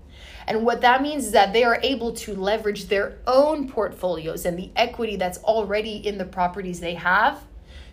[0.48, 4.58] and what that means is that they are able to leverage their own portfolios and
[4.58, 7.44] the equity that's already in the properties they have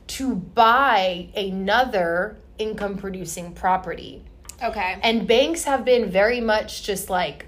[0.08, 4.24] to buy another income producing property.
[4.62, 4.98] Okay.
[5.02, 7.46] And banks have been very much just like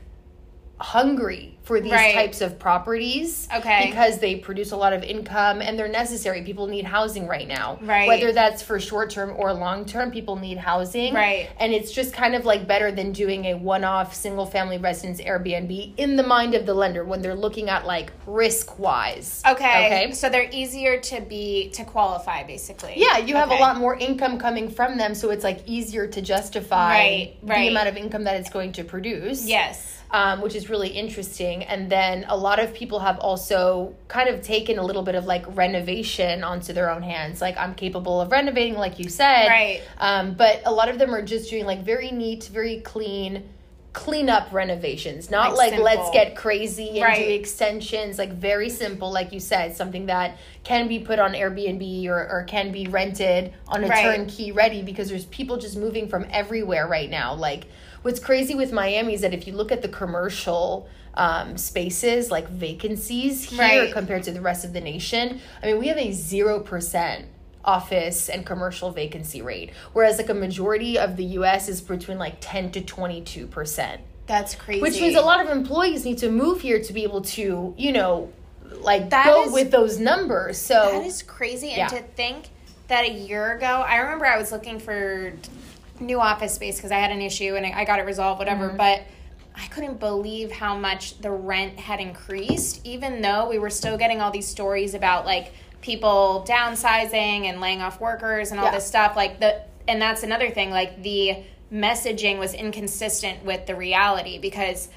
[0.80, 2.12] hungry for these Right.
[2.14, 3.86] types of properties Okay.
[3.86, 6.42] because they produce a lot of income and they're necessary.
[6.42, 7.78] People need housing right now.
[7.80, 8.06] Right.
[8.06, 11.14] Whether that's for short term or long term, people need housing.
[11.14, 11.48] Right.
[11.58, 15.20] And it's just kind of like better than doing a one off single family residence
[15.22, 19.42] Airbnb in the mind of the lender when they're looking at like risk wise.
[19.48, 19.86] Okay.
[19.86, 20.12] Okay.
[20.12, 22.94] So they're easier to be to qualify basically.
[22.96, 23.58] Yeah, you have Okay.
[23.58, 27.68] a lot more income coming from them, so it's like easier to justify Right, the
[27.68, 29.46] amount of income that it's going to produce.
[29.46, 29.93] Yes.
[30.14, 31.64] Um, which is really interesting.
[31.64, 35.24] And then a lot of people have also kind of taken a little bit of
[35.26, 37.40] like renovation onto their own hands.
[37.40, 39.48] Like, I'm capable of renovating, like you said.
[39.48, 39.82] Right.
[39.98, 43.42] Um, but a lot of them are just doing like very neat, very clean,
[43.92, 45.32] clean up renovations.
[45.32, 47.26] Not Like like, let's get crazy and Right.
[47.26, 48.16] do extensions.
[48.16, 52.44] Like, very simple, like you said, something that can be put on Airbnb or, or
[52.44, 54.04] can be rented on a Right.
[54.04, 57.34] turnkey ready because there's people just moving from everywhere right now.
[57.34, 57.64] Like,
[58.04, 62.48] what's crazy with Miami is that if you look at the commercial um, spaces, like
[62.48, 63.92] vacancies here Right.
[63.92, 67.24] compared to the rest of the nation, I mean, we have a 0%
[67.64, 72.36] office and commercial vacancy rate, whereas like a majority of the US is between like
[72.40, 73.98] 10 to 22%.
[74.26, 74.82] That's crazy.
[74.82, 77.92] Which means a lot of employees need to move here to be able to, you
[77.92, 78.30] know,
[78.80, 80.58] like That go is- with those numbers.
[80.58, 81.68] So That is crazy.
[81.70, 81.98] And Yeah.
[81.98, 82.48] to think
[82.88, 85.32] that a year ago, I remember I was looking for
[86.00, 88.68] new office space because I had an issue and I I got it resolved, whatever.
[88.68, 88.76] Mm-hmm.
[88.76, 89.02] But
[89.56, 94.20] I couldn't believe how much the rent had increased, even though we were still getting
[94.20, 98.72] all these stories about like people downsizing and laying off workers and all Yeah.
[98.72, 99.14] this stuff.
[99.14, 100.70] Like the, and that's another thing.
[100.70, 104.88] Like the messaging was inconsistent with the reality because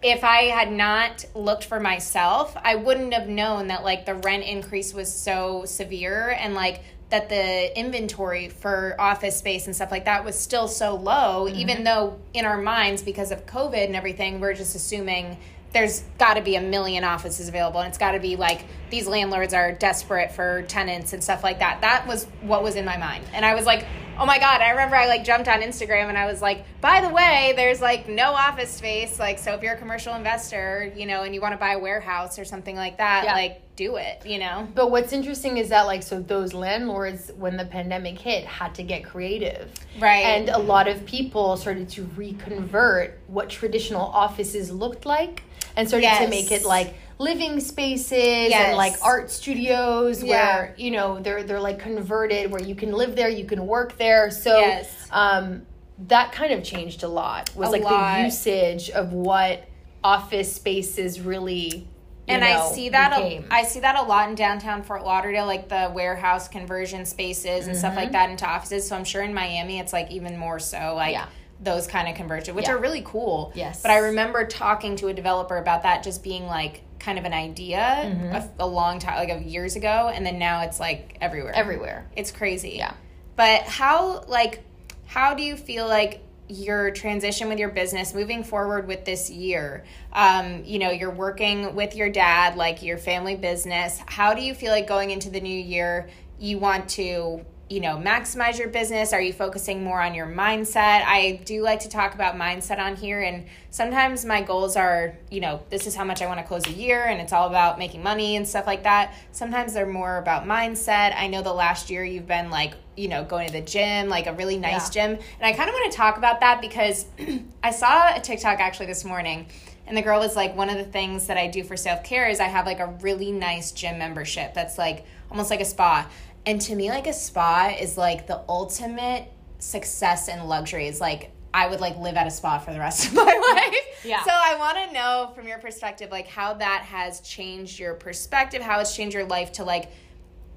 [0.00, 4.44] if I had not looked for myself, I wouldn't have known that like the rent
[4.44, 10.04] increase was so severe and like that the inventory for office space and stuff like
[10.04, 11.56] that was still so low, mm-hmm.
[11.56, 15.38] even though in our minds, because of COVID and everything, we're just assuming
[15.72, 19.06] there's got to be a million offices available and it's got to be like these
[19.06, 21.80] landlords are desperate for tenants and stuff like that.
[21.82, 23.24] That was what was in my mind.
[23.34, 23.86] And I was like,
[24.18, 27.00] oh my God, I remember I like jumped on Instagram and I was like, by
[27.00, 29.18] the way, there's like no office space.
[29.18, 31.78] Like, so if you're a commercial investor, you know, and you want to buy a
[31.78, 33.34] warehouse or something like that, Yeah.
[33.34, 34.66] like do it, you know?
[34.74, 38.82] But what's interesting is that like so those landlords when the pandemic hit had to
[38.82, 39.70] get creative.
[39.98, 40.24] Right.
[40.26, 45.44] And a lot of people started to reconvert what traditional offices looked like
[45.76, 48.68] and started to make it like living spaces Yes.
[48.68, 50.30] and like art studios Yeah.
[50.56, 53.96] where you know they're they're like converted where you can live there, you can work
[53.96, 54.30] there.
[54.32, 54.90] So Yes.
[55.12, 55.62] um
[56.08, 57.50] that kind of changed a lot.
[57.56, 58.16] Was A like lot.
[58.18, 59.64] the usage of what
[60.02, 61.86] office spaces really
[62.28, 65.46] and know, I see that a, I see that a lot in downtown Fort Lauderdale,
[65.46, 68.00] like the warehouse conversion spaces and stuff Mm-hmm.
[68.00, 68.86] like that into offices.
[68.88, 71.26] So I'm sure in Miami it's like even more so, like Yeah.
[71.60, 72.74] those kind of conversion, which Yeah.
[72.74, 73.52] are really cool.
[73.54, 73.82] Yes.
[73.82, 77.32] But I remember talking to a developer about that just being like kind of an
[77.32, 78.34] idea Mm-hmm.
[78.34, 81.54] a, a long time, like of years ago, and then now it's like everywhere.
[81.54, 82.06] everywhere.
[82.16, 82.70] It's crazy.
[82.76, 82.92] Yeah.
[83.36, 84.64] But how like
[85.06, 89.84] how do you feel like your transition with your business moving forward with this year?
[90.12, 94.00] Um, you know, you're working with your dad, like your family business.
[94.06, 96.08] How do you feel like going into the new year
[96.38, 99.12] you want to you know maximize your business?
[99.12, 101.02] Are you focusing more on your mindset?
[101.04, 105.40] I do like to talk about mindset on here and sometimes my goals are you
[105.40, 107.78] know this is how much i want to close a year and it's all about
[107.78, 109.14] making money and stuff like that.
[109.32, 111.14] Sometimes they're more about mindset.
[111.16, 114.26] I know the last year you've been like you know going to the gym like
[114.26, 115.06] a really nice Yeah.
[115.06, 117.04] gym and i kind of want to talk about that because
[117.62, 119.46] i saw a tiktok actually this morning
[119.86, 122.40] and the girl was like one of the things that i do for self-care is
[122.40, 126.10] i have like a really nice gym membership that's like almost like a spa
[126.48, 131.30] and to me like a spa is like the ultimate success and luxury is like
[131.52, 134.22] i would like live at a spa for the rest of my life Yeah.
[134.24, 138.62] so i want to know from your perspective like how that has changed your perspective
[138.62, 139.90] how it's changed your life to like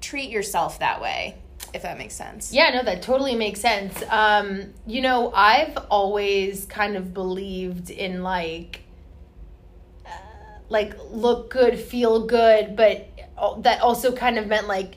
[0.00, 1.36] treat yourself that way
[1.74, 2.52] if that makes sense.
[2.52, 4.02] Yeah, no, that totally makes sense.
[4.10, 8.82] Um, you know, I've always kind of believed in like,
[10.04, 10.10] uh,
[10.68, 13.08] like look good, feel good, but
[13.62, 14.96] that also kind of meant like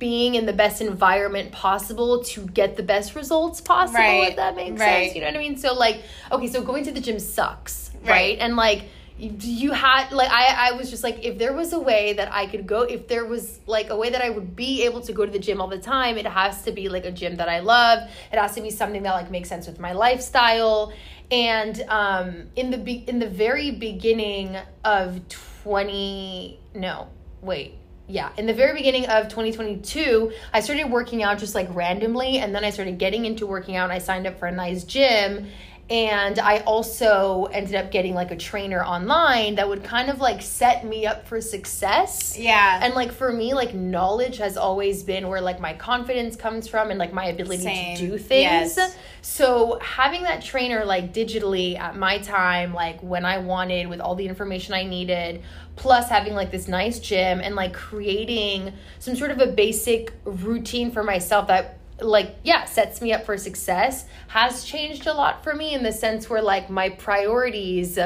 [0.00, 4.00] being in the best environment possible to get the best results possible.
[4.00, 4.30] Right.
[4.30, 5.04] If that makes Right.
[5.04, 5.56] sense, you know what I mean.
[5.58, 8.10] So like, okay, so going to the gym sucks, right?
[8.10, 8.38] Right.
[8.40, 8.82] And like.
[9.22, 12.46] You had like I I was just like if there was a way that I
[12.46, 15.26] could go if there was like a way that I would be able to go
[15.26, 17.58] to the gym all the time it has to be like a gym that I
[17.58, 17.98] love
[18.32, 20.94] it has to be something that like makes sense with my lifestyle
[21.30, 25.20] and um in the be- in the very beginning of
[25.62, 27.08] 20 no
[27.42, 27.74] wait
[28.10, 32.54] yeah in the very beginning of 2022 i started working out just like randomly and
[32.54, 35.46] then i started getting into working out and i signed up for a nice gym
[35.88, 40.40] and i also ended up getting like a trainer online that would kind of like
[40.40, 42.80] set me up for success Yeah.
[42.82, 46.90] and like for me like knowledge has always been where like my confidence comes from
[46.90, 47.96] and like my ability Same.
[47.96, 48.96] to do things Yes.
[49.20, 54.14] so having that trainer like digitally at my time, like when I wanted, with all
[54.14, 55.42] the information I needed,
[55.80, 60.92] plus having like this nice gym and like creating some sort of a basic routine
[60.92, 65.54] for myself that like yeah sets me up for success has changed a lot for
[65.54, 67.98] me in the sense where like my priorities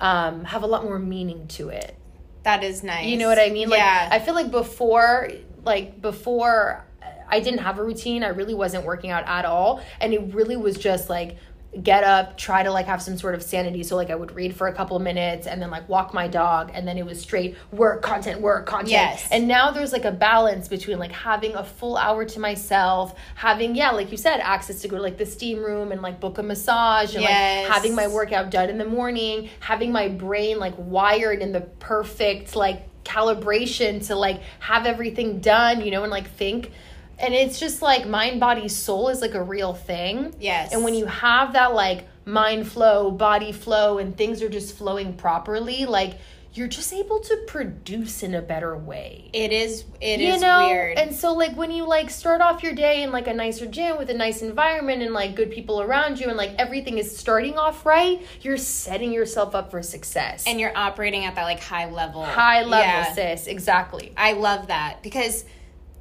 [0.00, 1.96] um, have a lot more meaning to it
[2.42, 3.06] that is nice.
[3.06, 3.68] you know what I mean?
[3.68, 4.08] Like yeah.
[4.10, 5.30] I feel like before
[5.64, 6.84] like before
[7.28, 9.82] I didn't have a routine, I really wasn't working out at all.
[10.00, 11.38] And it really was just like
[11.80, 13.82] get up, try to like have some sort of sanity.
[13.82, 16.28] So like I would read for a couple of minutes and then like walk my
[16.28, 18.90] dog and then it was straight work, content, work, content.
[18.90, 19.26] Yes.
[19.30, 23.74] And now there's like a balance between like having a full hour to myself, having,
[23.74, 26.36] yeah, like you said, access to go to like the steam room and like book
[26.36, 27.64] a massage and Yes.
[27.64, 31.62] like having my workout done in the morning, having my brain like wired in the
[31.62, 36.70] perfect like calibration to like have everything done, you know, and like think.
[37.18, 40.34] And it's just like mind, body, soul is like a real thing.
[40.40, 40.72] Yes.
[40.72, 45.14] And when you have that like mind flow, body flow, and things are just flowing
[45.14, 46.18] properly, like
[46.54, 50.66] you're just able to produce in a better way it is it you is know
[50.66, 50.98] weird.
[50.98, 53.96] and so like when you like start off your day in like a nicer gym
[53.96, 57.56] with a nice environment and like good people around you and like everything is starting
[57.56, 61.88] off right you're setting yourself up for success and you're operating at that like high
[61.90, 62.22] level.
[62.22, 63.14] high level Yeah.
[63.14, 65.46] sis exactly I love that because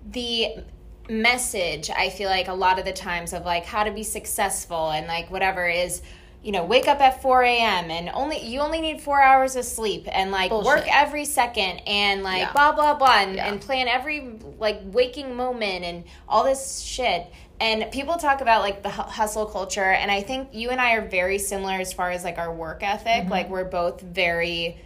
[0.05, 0.47] the
[1.11, 4.91] message I feel like a lot of the times of like how to be successful
[4.91, 6.01] and like whatever is
[6.41, 9.65] you know wake up at 4 a.m and only you only need four hours of
[9.65, 10.65] sleep and like Bullshit.
[10.65, 12.53] work every second and like Yeah.
[12.53, 13.47] blah blah blah and, Yeah.
[13.49, 17.27] and plan every like waking moment and all this shit
[17.59, 21.07] and people talk about like the hustle culture and i think you and i are
[21.07, 23.31] very similar as far as like our work ethic mm-hmm.
[23.31, 24.79] like we're both very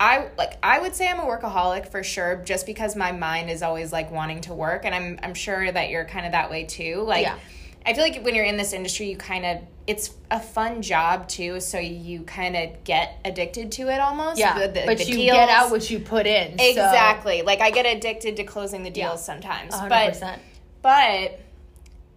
[0.00, 3.62] I like I would say I'm a workaholic for sure just because my mind is
[3.62, 6.64] always like wanting to work and I'm I'm sure that you're kind of that way
[6.64, 7.02] too.
[7.06, 7.38] Like Yeah.
[7.84, 11.28] I feel like when you're in this industry you kind of it's a fun job
[11.28, 14.38] too so you kind of get addicted to it almost.
[14.38, 15.36] yeah The- the- but the you deals.
[15.36, 17.42] get out what you put in so- Exactly.
[17.42, 19.34] Like I get addicted to closing the deals Yeah.
[19.34, 19.74] sometimes.
[19.74, 19.88] 100%.
[19.90, 20.40] But
[20.82, 21.40] but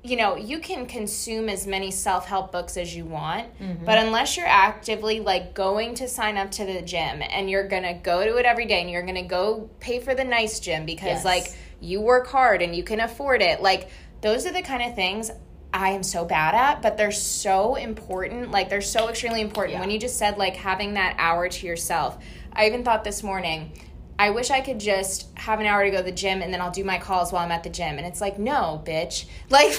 [0.04, 3.86] you know you can consume as many self-help books as you want Mm-hmm.
[3.86, 7.94] but unless you're actively like going to sign up to the gym and you're gonna
[7.94, 11.24] go to it every day and you're gonna go pay for the nice gym because
[11.24, 11.26] Yes.
[11.26, 13.89] like you work hard and you can afford it like
[14.22, 15.32] those are the kind of things
[15.76, 18.52] I am so bad at, but they're so important.
[18.52, 19.74] Like they're so extremely important.
[19.74, 19.80] Yeah.
[19.80, 22.20] When you just said like having that hour to yourself,
[22.54, 23.72] I even thought this morning,
[24.19, 26.62] I wish I could just have an hour to go to the gym and then
[26.62, 27.97] I'll do my calls while I'm at the gym.
[27.97, 29.26] And it's like, no, bitch.
[29.49, 29.73] Like,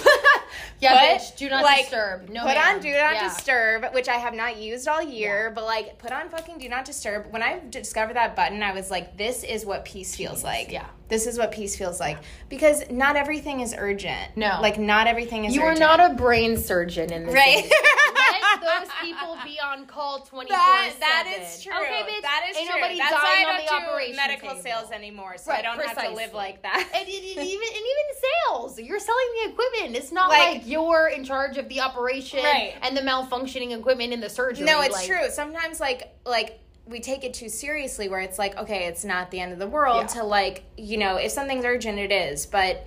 [0.81, 2.29] Yeah, put- bitch, do not like, disturb.
[2.29, 3.29] No, put on do not Yeah.
[3.29, 6.85] disturb, which I have not used all year, but like put on fucking do not
[6.85, 7.33] disturb.
[7.33, 10.71] When I discovered that button, I was like, this is what peace feels like.
[10.71, 10.87] yeah.
[11.09, 12.19] This is what peace feels like.
[12.49, 14.37] Because not everything is urgent.
[14.37, 14.59] No.
[14.61, 15.63] Like not everything is urgent.
[15.65, 17.71] You are not a brain surgeon in this Right.
[18.65, 21.73] Let those people be on call 24 That, that is true.
[21.75, 22.23] Okay, bitch.
[22.23, 22.81] That is Ain't true.
[22.81, 24.63] nobody That's dying why I on don't the do operation medical table.
[24.63, 26.89] sales anymore, so Right, I don't have to live like that.
[26.95, 29.97] And, it- even and even sales, you're selling the equipment.
[29.97, 32.75] It's not Like- like, you're in charge of the operation Right.
[32.83, 34.65] and the malfunctioning equipment in the surgery.
[34.65, 35.29] No, it's like- true.
[35.31, 39.41] Sometimes like like we take it too seriously where it's like, okay, it's not the
[39.41, 40.21] end of the world Yeah.
[40.21, 42.87] to like, you know, if something's urgent it is, but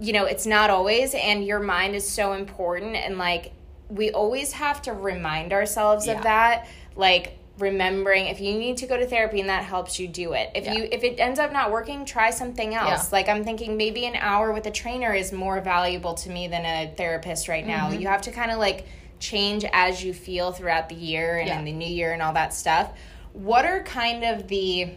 [0.00, 3.52] you know, it's not always and your mind is so important and like
[3.88, 6.14] we always have to remind ourselves Yeah.
[6.18, 6.66] of that.
[6.96, 10.50] Like remembering if you need to go to therapy and that helps you do it.
[10.54, 10.74] If Yeah.
[10.74, 13.10] you if it ends up not working, try something else.
[13.10, 13.16] Yeah.
[13.18, 16.64] Like I'm thinking maybe an hour with a trainer is more valuable to me than
[16.64, 17.88] a therapist right now.
[17.90, 18.00] Mm-hmm.
[18.00, 18.86] You have to kind of like
[19.18, 21.58] change as you feel throughout the year and Yeah.
[21.58, 22.90] in the new year and all that stuff.
[23.32, 24.90] What are kind of the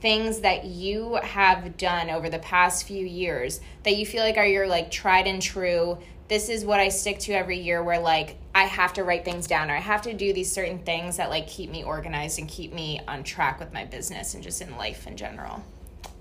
[0.00, 4.46] things that you have done over the past few years that you feel like are
[4.46, 8.36] your like tried and true this is what I stick to every year where like
[8.54, 11.28] I have to write things down or I have to do these certain things that
[11.28, 14.74] like keep me organized and keep me on track with my business and just in
[14.78, 15.62] life in general.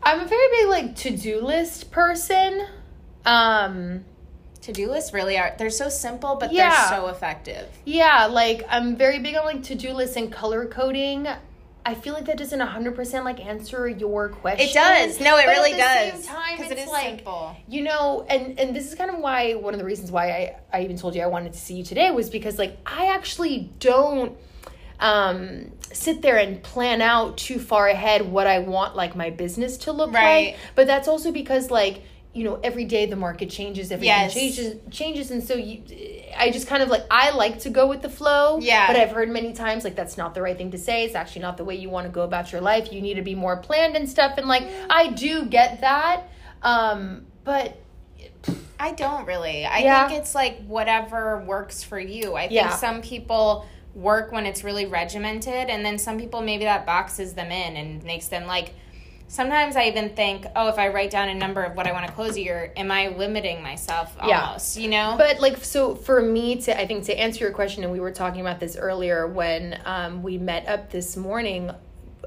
[0.03, 2.65] I'm a very big like to-do list person.
[3.26, 4.03] Um
[4.61, 6.89] to-do lists really are they're so simple but Yeah.
[6.89, 7.70] they're so effective.
[7.86, 11.28] yeah, like I'm very big on like to-do lists and color coding.
[11.86, 14.67] I feel like that doesn't 100% like answer your question.
[14.69, 15.19] It does.
[15.19, 16.25] No, it But at really the does.
[16.25, 17.55] Same time, because it's it is like, simple.
[17.67, 20.55] you know and and this is kind of why one of the reasons why i
[20.77, 23.71] i even told you i wanted to see you today was because like i actually
[23.80, 24.38] don't
[24.99, 29.77] um sit there and plan out too far ahead what i want like my business
[29.77, 30.51] to look Right.
[30.53, 32.03] like but that's also because like
[32.39, 34.33] you know every day the market changes everything Yes.
[34.33, 35.81] changes changes and so you
[36.37, 38.87] i just kind of like i like to go with the flow Yeah.
[38.87, 41.41] but i've heard many times like that's not the right thing to say it's actually
[41.41, 43.57] not the way you want to go about your life you need to be more
[43.57, 46.23] planned and stuff and like i do get that
[46.63, 47.77] um but
[48.79, 49.65] I don't really.
[49.65, 50.07] I Yeah.
[50.07, 52.35] think it's like whatever works for you.
[52.35, 52.69] I think Yeah.
[52.69, 57.51] some people work when it's really regimented, and then some people maybe that boxes them
[57.51, 58.73] in and makes them like.
[59.30, 62.07] Sometimes I even think, oh, if I write down a number of what I want
[62.07, 64.57] to close a year, am I limiting myself Yeah.
[64.73, 65.15] You know?
[65.19, 68.11] But like so for me to I think to answer your question and we were
[68.11, 71.69] talking about this earlier when um, we met up this morning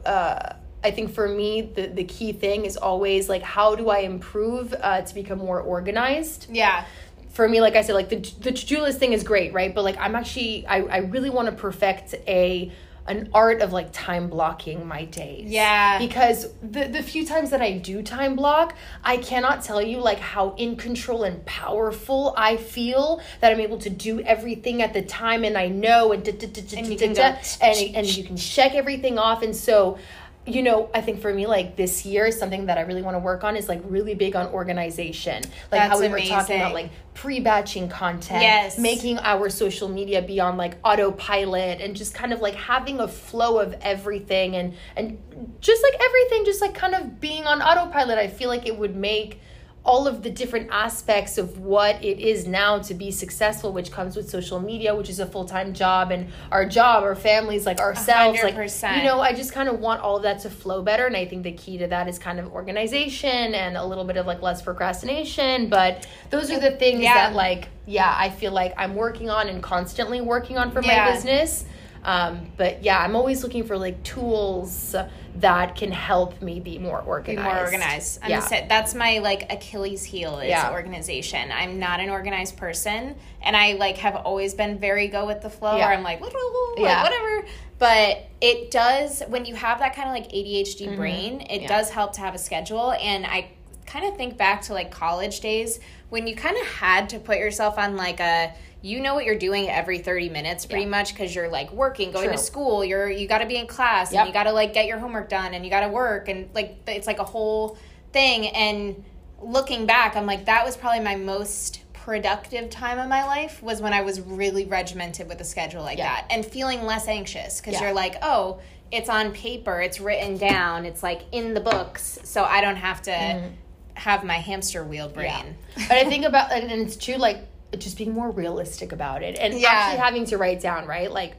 [0.07, 3.98] uh, I think for me the the key thing is always like how do I
[4.00, 6.84] improve uh, to become more organized yeah.
[7.30, 9.82] for me like I said like the the to-do list thing is great right but
[9.82, 12.70] like I'm actually I, I really want to perfect a
[13.07, 15.98] an art of like time blocking my days Yeah.
[15.98, 20.18] because the the few times that I do time block, I cannot tell you like
[20.18, 25.03] how in control and powerful I feel that I'm able to do everything at the
[25.03, 27.96] time and I know and da, da, da, da, And you da, can da, and
[27.96, 29.98] and you can check everything off and so
[30.45, 33.14] you know, I think for me, like this year, is something that I really want
[33.14, 35.43] to work on is like really big on organization.
[35.70, 38.76] Like how That's we were talking about, like pre-batching content, Yes.
[38.78, 43.07] making our social media be on like autopilot, and just kind of like having a
[43.07, 45.18] flow of everything, and and
[45.61, 48.18] just like everything, just like kind of being on autopilot.
[48.18, 49.40] I feel like it would make
[49.85, 54.14] all of the different aspects of what it is now to be successful, which comes
[54.14, 57.80] with social media, which is a full time job, and our job, our families, like
[57.80, 58.99] ourselves, like 100%.
[58.99, 61.26] you know, I just kind of want all of that to flow better, and I
[61.26, 64.41] think the key to that is kind of organization and a little bit of like
[64.41, 65.68] less procrastination.
[65.68, 67.14] But those are the things Yeah.
[67.14, 71.07] that like, yeah, I feel like I'm working on and constantly working on for Yeah.
[71.07, 71.64] my business.
[72.05, 74.94] Um, but yeah, I'm always looking for like tools
[75.36, 77.42] that can help me be more be organized.
[77.42, 78.18] more organized.
[78.22, 78.66] I'm yeah.
[78.68, 80.72] that's my like Achilles heel is Yeah.
[80.72, 81.50] organization.
[81.53, 85.50] I'm not an organized person, and I like have always been very go with the
[85.50, 85.76] flow.
[85.76, 85.86] Yeah.
[85.88, 86.32] Where I'm like, like
[86.76, 87.03] Yeah.
[87.03, 87.46] whatever.
[87.78, 91.40] But it does when you have that kind of like ADHD brain.
[91.42, 91.62] It Mm-hmm.
[91.62, 91.68] Yeah.
[91.68, 93.50] does help to have a schedule, and I
[93.86, 95.78] kind of think back to like college days
[96.11, 98.53] when you kind of had to put yourself on like a
[98.83, 100.91] you know what you're doing every 30 minutes pretty Yeah.
[100.91, 102.37] much because you're like working going True.
[102.37, 104.20] to school you're you got to be in class Yep.
[104.20, 106.51] and you got to like get your homework done and you got to work and
[106.55, 107.78] like it's like a whole
[108.12, 109.03] thing and
[109.41, 113.80] looking back i'm like that was probably my most productive time of my life was
[113.80, 116.09] when i was really regimented with a schedule like Yeah.
[116.14, 117.83] that and feeling less anxious because Yeah.
[117.83, 118.59] you're like oh
[118.91, 123.01] it's on paper it's written down it's like in the books so i don't have
[123.03, 123.47] to mm-hmm.
[123.95, 125.57] have my hamster wheel brain
[125.89, 127.39] but I think about and it's true like
[127.78, 129.68] just being more realistic about it and Yeah.
[129.70, 131.34] actually having to write down right like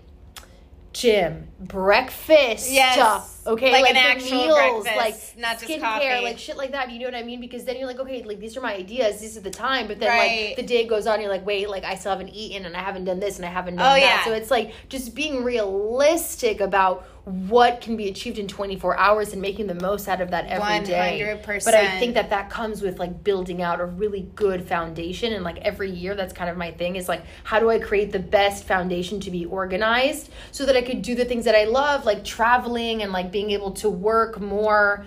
[0.94, 3.42] gym breakfast Yes.
[3.48, 6.24] okay Like an the actual breakfast, like not just skincare coffee.
[6.24, 8.40] like shit like that you know what I mean because then you're like okay like
[8.40, 10.48] these are my ideas this is the time but then Right.
[10.50, 12.82] like the day goes on you're like wait like I still haven't eaten and I
[12.82, 14.24] haven't done this and I haven't done Oh, that yeah.
[14.24, 19.42] so it's like just being realistic about what can be achieved in 24 hours and
[19.42, 21.38] making the most out of that every day.
[21.42, 21.64] 100%.
[21.64, 25.44] But I think that that comes with like building out a really good foundation and
[25.44, 28.20] like every year that's kind of my thing is like how do I create the
[28.20, 32.06] best foundation to be organized so that I could do the things that I love
[32.06, 35.06] like traveling and like being able to work more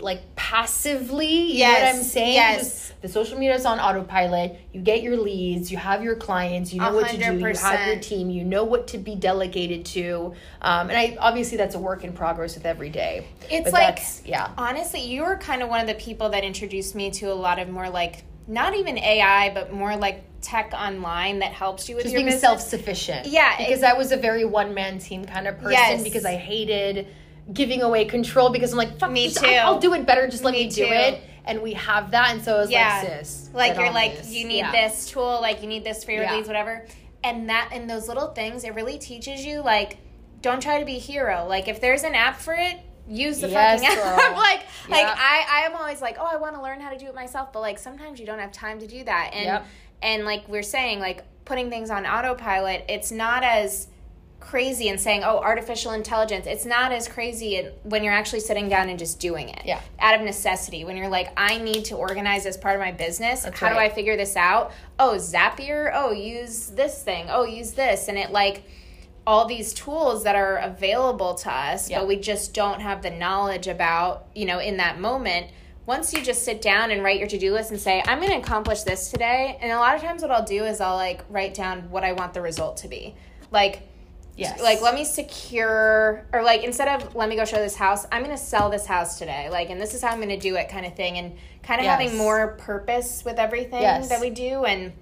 [0.00, 2.34] like passively you know what Yes, i'm saying?
[2.34, 2.58] yes.
[2.58, 4.58] Just the social media is on autopilot.
[4.72, 7.86] You get your leads you have your clients you know what to do you have
[7.86, 10.34] your team you know what to be delegated to.
[10.62, 13.26] Um, and i obviously that's a work in progress with every day.
[13.50, 14.50] It's But like- yeah.
[14.58, 17.58] honestly you were kind of one of the people that introduced me to a lot
[17.58, 22.04] of more like not even ai but more like tech online that helps you with
[22.04, 22.40] just your being business.
[22.40, 23.26] self-sufficient.
[23.26, 26.02] Yeah, because i was a very one-man team kind of person Yes.
[26.02, 27.06] because i hated
[27.52, 29.46] giving away control because i'm like fuck Me just- too.
[29.50, 32.30] I- i'll do it better just let Me me, do it and we have that
[32.32, 33.00] and so i was Yeah.
[33.08, 34.30] like sis like you're like this.
[34.30, 34.72] you need Yeah.
[34.72, 36.36] this tool like you need this for your Yeah.
[36.36, 36.84] leads whatever
[37.24, 39.96] and that and those little things it really teaches you like
[40.42, 42.76] don't try to be a hero like if there's an app for it
[43.10, 44.36] use the Yes, fucking app.
[44.36, 47.06] like like I I am always like, "Oh, I want to learn how to do
[47.06, 49.30] it myself." But like sometimes you don't have time to do that.
[49.32, 49.66] And Yep.
[50.02, 53.88] and like we're saying like putting things on autopilot, it's not as
[54.40, 58.88] crazy and saying, "Oh, artificial intelligence." It's not as crazy when you're actually sitting down
[58.88, 59.62] and just doing it.
[59.64, 59.80] Yeah.
[60.00, 60.84] Out of necessity.
[60.84, 63.42] When you're like, "I need to organize as part of my business.
[63.42, 63.78] That's how do.
[63.78, 65.90] I figure this out?" Oh, Zapier.
[65.94, 67.26] Oh, use this thing.
[67.30, 68.08] Oh, use this.
[68.08, 68.62] And it like
[69.26, 71.98] all these tools that are available to us, Yeah.
[71.98, 75.48] but we just don't have the knowledge about, you know, in that moment.
[75.84, 78.32] Once you just sit down and write your to do list and say, I'm going
[78.32, 79.58] to accomplish this today.
[79.60, 82.12] And a lot of times, what I'll do is I'll like write down what I
[82.12, 83.16] want the result to be.
[83.50, 83.82] Like,
[84.38, 84.60] Yes.
[84.62, 88.22] like let me secure or like instead of let me go show this house i'm
[88.22, 90.54] going to sell this house today like and this is how i'm going to do
[90.56, 92.00] it kind of thing and kind of Yes.
[92.00, 94.08] having more purpose with everything Yes.
[94.10, 94.92] that we do and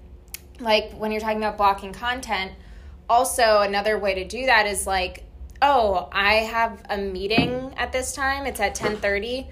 [0.59, 2.51] like when you're talking about blocking content
[3.09, 5.23] also another way to do that is like
[5.61, 9.47] oh i have a meeting at this time it's at 10.30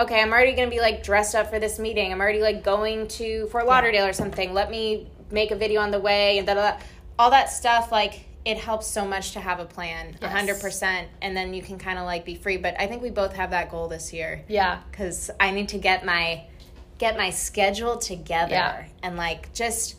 [0.00, 2.64] okay i'm already going to be like dressed up for this meeting i'm already like
[2.64, 6.46] going to fort lauderdale or something let me make a video on the way and
[6.46, 6.78] da, da, da.
[7.18, 10.62] all that stuff like it helps so much to have a plan a Yes.
[10.62, 13.34] 100% and then you can kind of like be free but i think we both
[13.34, 14.80] have that goal this year yeah.
[14.90, 16.44] because I need to get my
[16.96, 18.84] get my schedule together Yeah.
[19.02, 19.96] and like just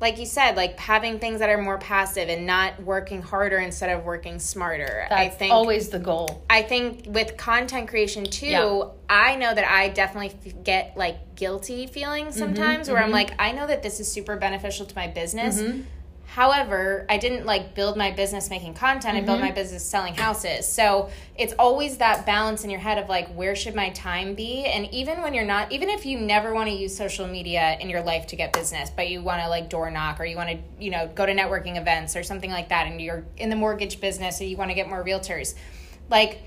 [0.00, 3.88] like you said, like having things that are more passive and not working harder instead
[3.88, 5.06] of working smarter.
[5.08, 6.44] I That's think always the goal.
[6.50, 8.84] I think with content creation too, Yeah.
[9.08, 12.46] I know that I definitely f- get like guilty feelings mm-hmm.
[12.46, 13.12] sometimes where I'm mm-hmm.
[13.12, 15.62] like, I know that this is super beneficial to my business.
[15.62, 15.82] Mm-hmm.
[16.34, 19.18] However, I didn't like build my business making content.
[19.18, 19.48] I built mm-hmm.
[19.48, 20.66] my business selling houses.
[20.66, 24.64] So it's always that balance in your head of like, where should my time be?
[24.64, 27.90] And even when you're not, even if you never want to use social media in
[27.90, 30.48] your life to get business, but you want to like door knock or you want
[30.48, 33.56] to, you know, go to networking events or something like that, and you're in the
[33.56, 35.54] mortgage business or you want to get more realtors,
[36.08, 36.40] like,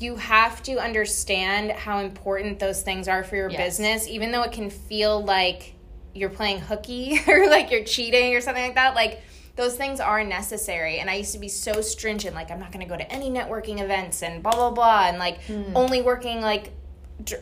[0.00, 3.78] you have to understand how important those things are for your Yes.
[3.78, 5.73] business, even though it can feel like
[6.14, 8.94] you're playing hooky or like you're cheating or something like that.
[8.94, 9.22] Like
[9.56, 10.98] those things are necessary.
[10.98, 13.30] And I used to be so stringent, like I'm not going to go to any
[13.30, 15.76] networking events and blah blah blah, and like hmm.
[15.76, 16.72] only working like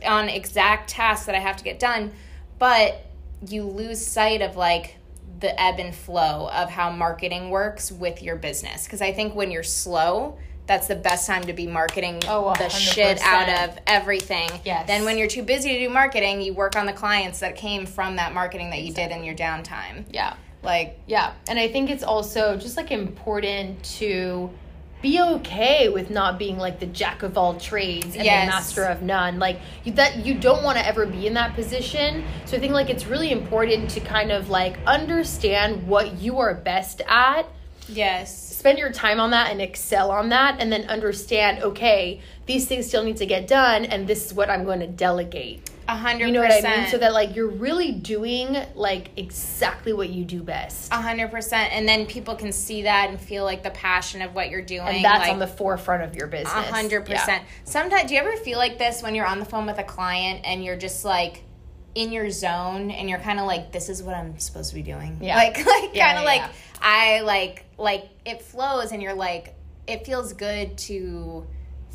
[0.06, 2.12] on exact tasks that I have to get done.
[2.58, 3.06] But
[3.46, 4.96] you lose sight of like
[5.40, 8.84] the ebb and flow of how marketing works with your business.
[8.84, 12.68] Because I think when you're slow, that's the best time to be marketing Oh, the
[12.68, 14.48] shit out of everything.
[14.64, 14.86] Yes.
[14.86, 17.84] Then when you're too busy to do marketing, you work on the clients that came
[17.86, 20.04] from that marketing that you did in your downtime.
[20.10, 20.34] Yeah.
[20.62, 24.50] Like, Yeah, and I think it's also just like important to
[25.02, 28.44] be okay with not being like the jack of all trades and Yes.
[28.46, 29.40] the master of none.
[29.40, 32.22] Like you, that you don't want to ever be in that position.
[32.44, 36.54] So I think like it's really important to kind of like understand what you are
[36.54, 37.46] best at
[37.88, 38.51] yes.
[38.62, 42.86] Spend your time on that and excel on that and then understand okay these things
[42.86, 46.26] still need to get done and this is what i'm going to delegate A hundred
[46.26, 50.24] you know what i mean so that like you're really doing like exactly what you
[50.24, 51.72] do best A hundred percent.
[51.72, 54.86] And then people can see that and feel like the passion of what you're doing.
[54.86, 57.18] and that's like, on the forefront of your business A hundred Yeah.
[57.18, 57.44] percent.
[57.64, 60.42] Sometimes, do you ever feel like this when you're on the phone with a client
[60.44, 61.42] and you're just like
[61.96, 64.82] in your zone and you're kind of like, this is what I'm supposed to be
[64.82, 65.18] doing.
[65.20, 65.36] Yeah.
[65.36, 66.48] Like, like kind of yeah, like yeah.
[66.80, 69.54] I like like it flows and you're like,
[69.86, 71.44] it feels good to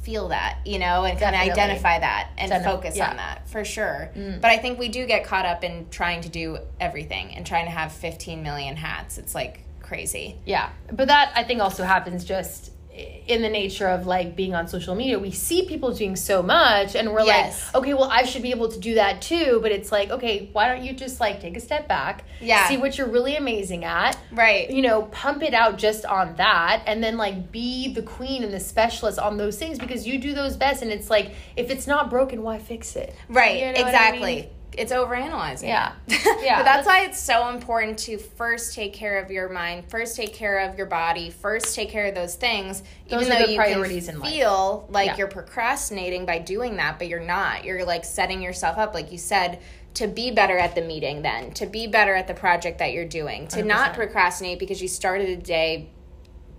[0.02, 3.08] feel that, you know, and kind of identify that and Definitely, focus yeah.
[3.08, 3.12] Mm.
[3.12, 4.12] on that for sure.
[4.16, 7.66] But I think we do get caught up in trying to do everything and trying
[7.66, 9.18] to have 15 million hats.
[9.18, 10.38] It's like crazy.
[10.46, 12.72] Yeah, but that I think also happens just
[13.28, 15.20] in the nature of like being on social media.
[15.20, 17.66] We see people doing so much, and we're Yes.
[17.74, 19.60] like, okay, well, I should be able to do that too.
[19.62, 22.68] But it's like, okay, why don't you just like take a step back, Yeah.
[22.68, 24.70] see what you're really amazing at, Right.
[24.70, 28.54] you know, pump it out just on that, and then like be the queen and
[28.54, 30.82] the specialist on those things because you do those best.
[30.82, 33.14] And it's like, if it's not broken, why fix it?
[33.30, 34.50] Right, You know exactly.
[34.78, 35.64] It's overanalyzing.
[35.68, 35.94] Yeah.
[36.08, 36.58] yeah.
[36.60, 40.34] But that's why it's so important to first take care of your mind, first take
[40.34, 42.84] care of your body, first take care of those things.
[43.10, 44.32] Those even though you priorities can in life.
[44.32, 45.18] feel like Yeah.
[45.18, 47.66] you're procrastinating by doing that, but you're not.
[47.66, 49.60] You're like setting yourself up, like you said,
[49.96, 53.04] to be better at the meeting then, to be better at the project that you're
[53.08, 53.96] doing, to not 100%.
[53.96, 55.90] procrastinate because you started a day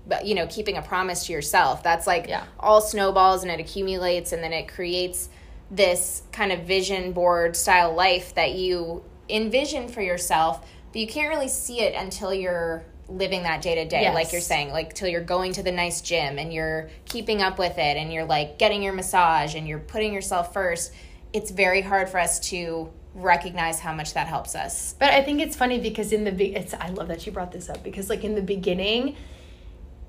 [0.09, 2.43] but you know keeping a promise to yourself that's like Yeah.
[2.59, 5.29] all snowballs and it accumulates and then it creates
[5.71, 11.29] this kind of vision board style life that you envision for yourself but you can't
[11.29, 15.09] really see it until you're living that day to day like you're saying like till
[15.09, 18.59] you're going to the nice gym and you're keeping up with it and you're like
[18.59, 20.93] getting your massage and you're putting yourself first.
[21.33, 24.95] It's very hard for us to recognize how much that helps us.
[24.99, 27.53] But I think it's funny because in the be- it's I love that you brought
[27.53, 29.16] this up because like in the beginning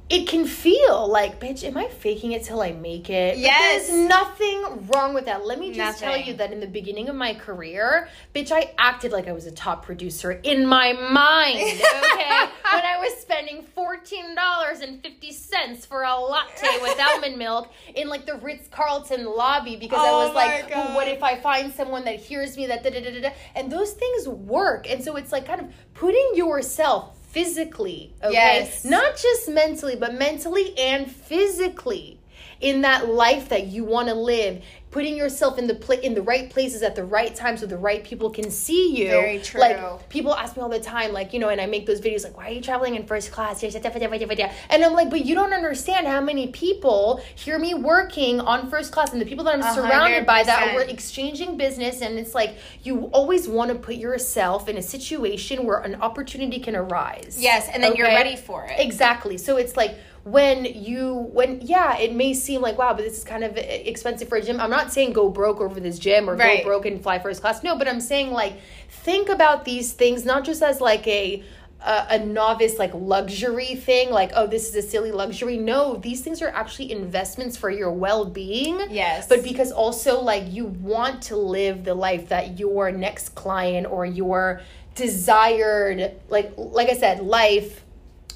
[0.09, 3.35] it can feel like, bitch, am I faking it till I make it?
[3.35, 3.87] But Yes.
[3.87, 5.45] there's nothing wrong with that.
[5.45, 9.11] Let me just tell you that in the beginning of my career, bitch, I acted
[9.11, 11.59] like I was a top producer in my mind.
[11.59, 11.69] Okay.
[12.73, 18.67] when I was spending $14.50 for a latte with almond milk in like the Ritz
[18.69, 22.57] Carlton lobby because I Oh was like, well, what if I find someone that hears
[22.57, 23.29] me that da da da da da?
[23.55, 24.89] And those things work.
[24.89, 28.33] And so it's like kind of putting yourself physically, okay?
[28.33, 28.83] Yes.
[28.83, 32.19] Not just mentally, but mentally and physically
[32.59, 34.63] in that life that you want to live.
[34.91, 37.77] Putting yourself in the pla- in the right places at the right time so the
[37.77, 39.09] right people can see you.
[39.09, 39.59] Very true.
[39.59, 42.23] Like people ask me all the time, like, you know, and I make those videos
[42.23, 43.61] like, why are you traveling in first class?
[43.61, 48.91] And I'm like, but you don't understand how many people hear me working on first
[48.91, 52.01] class and the people that I'm A surrounded by that we're exchanging business.
[52.01, 56.59] And it's like, you always want to put yourself in a situation where an opportunity
[56.59, 57.37] can arise.
[57.39, 58.79] Yes, and then you're ready for it.
[58.79, 59.37] Exactly.
[59.37, 59.97] So it's like
[60.31, 64.27] when you when yeah, it may seem like wow, but this is kind of expensive
[64.29, 64.59] for a gym.
[64.59, 66.63] I'm not saying go broke over this gym or Right.
[66.63, 67.63] go broke and fly first class.
[67.63, 68.53] No, but I'm saying like
[68.89, 71.43] think about these things not just as like a
[71.81, 76.19] a, a novice like luxury thing like oh this is a silly luxury no these
[76.19, 79.29] things are actually investments for your well-being Yes.
[79.29, 84.05] but because also like you want to live the life that your next client or
[84.05, 84.59] your
[84.93, 87.83] desired like like i said life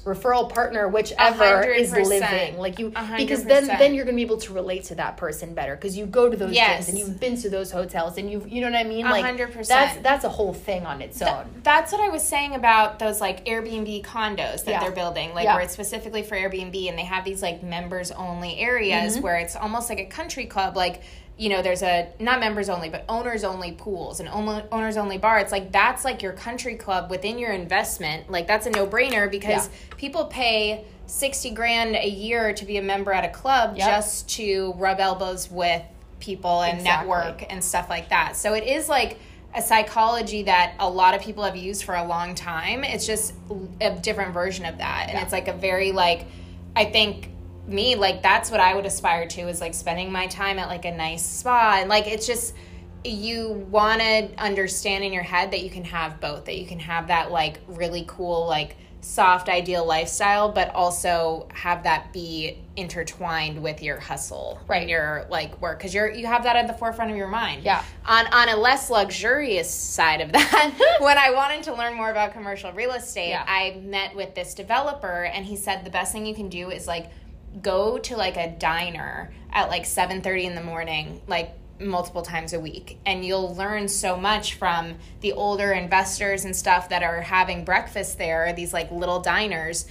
[0.04, 4.16] referral partner whichever hundred is living like you A hundred because then then you're gonna
[4.16, 6.84] be able to relate to that person better because you go to those Yes.
[6.84, 9.10] gyms and you've been to those hotels and you you know what i mean A
[9.10, 9.68] like hundred percent.
[9.68, 13.20] that's that's a whole thing on its own That's what I was saying about those
[13.20, 14.80] like Airbnb condos that Yeah.
[14.80, 15.54] they're building, like Yeah.
[15.54, 19.22] where it's specifically for Airbnb, and they have these like members only areas Mm-hmm.
[19.22, 21.00] where it's almost like a country club, like.
[21.36, 25.18] You know, there's a not members only, but owners only pools and own- owners only
[25.18, 25.38] bar.
[25.40, 28.30] It's like that's like your country club within your investment.
[28.30, 29.96] Like that's a no brainer because Yeah.
[29.96, 33.86] people pay sixty grand a year to be a member at a club Yep.
[33.86, 35.82] just to rub elbows with
[36.20, 37.08] people and Exactly.
[37.08, 38.36] network and stuff like that.
[38.36, 39.18] So it is like
[39.56, 42.82] a psychology that a lot of people have used for a long time.
[42.84, 43.34] It's just
[43.80, 45.06] a different version of that.
[45.08, 45.22] And Yeah.
[45.24, 46.26] it's like a very like
[46.76, 47.28] I think
[47.66, 50.84] me like that's what I would aspire to is like spending my time at like
[50.84, 52.54] a nice spa and like it's just
[53.04, 56.78] you want to understand in your head that you can have both that you can
[56.78, 63.62] have that like really cool like soft ideal lifestyle but also have that be intertwined
[63.62, 64.88] with your hustle Right.
[64.88, 67.82] your like work because you're you have that at the forefront of your mind Yeah.
[68.06, 72.32] on on a less luxurious side of that when i wanted to learn more about
[72.32, 73.44] commercial real estate Yeah.
[73.46, 76.86] i met with this developer and he said the best thing you can do is
[76.86, 77.10] like
[77.62, 82.60] go to like a diner at like 7:30 in the morning like multiple times a
[82.60, 87.64] week and you'll learn so much from the older investors and stuff that are having
[87.64, 89.86] breakfast there these like little diners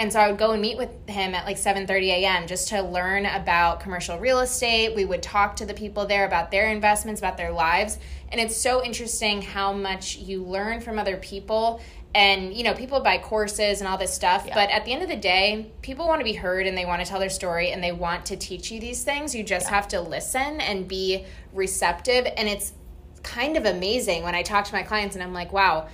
[0.00, 2.46] and so I would go and meet with him at like 7:30 a.m.
[2.46, 4.96] just to learn about commercial real estate.
[4.96, 7.98] We would talk to the people there about their investments, about their lives,
[8.32, 11.82] and it's so interesting how much you learn from other people.
[12.14, 15.08] And you know, people buy courses and all this stuff, but at the end of
[15.08, 17.82] the day, people want to be heard and they want to tell their story and
[17.82, 19.34] they want to teach you these things.
[19.34, 22.72] You just have to listen and be receptive and it's
[23.22, 25.88] kind of amazing when I talk to my clients and I'm like, wow,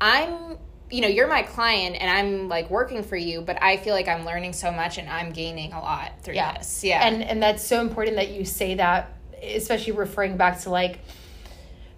[0.00, 0.58] I'm,
[0.90, 4.08] you know, you're my client and I'm like working for you, but I feel like
[4.08, 6.58] I'm learning so much and I'm gaining a lot through yeah.
[6.58, 6.82] this.
[6.82, 7.06] Yeah.
[7.06, 9.12] And and that's so important that you say that,
[9.42, 11.00] especially referring back to like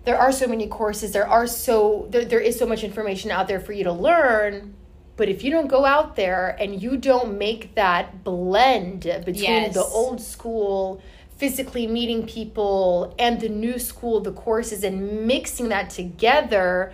[0.05, 3.49] there are so many courses, there are so there, there is so much information out
[3.49, 4.75] there for you to learn.
[5.17, 9.75] But if you don't go out there and you don't make that blend between Yes.
[9.75, 11.01] the old school
[11.37, 16.93] physically meeting people and the new school the courses and mixing that together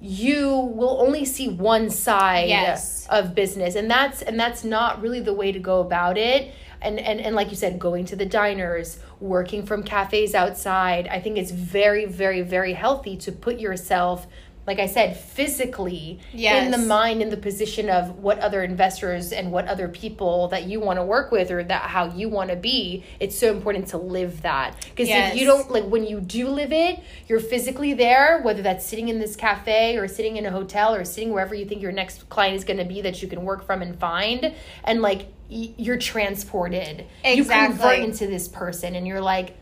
[0.00, 3.06] you will only see one side Yes.
[3.10, 6.52] of business and that's and that's not really the way to go about it
[6.82, 11.20] and and and like you said going to the diners working from cafes outside i
[11.20, 14.26] think it's very very very healthy to put yourself
[14.66, 16.20] like i said physically
[16.64, 20.64] in the mind in the position of what other investors and what other people that
[20.64, 23.02] you want to work with or that how you want to be.
[23.18, 24.76] It's so important to live that.
[24.90, 25.34] Because Yes.
[25.34, 29.08] if you don't like when you do live it you're physically there whether that's sitting
[29.08, 32.28] in this cafe or sitting in a hotel or sitting wherever you think your next
[32.28, 34.54] client is going to be that you can work from and find.
[34.84, 37.36] And like you're transported Exactly.
[37.36, 39.56] you convert into this person and you're like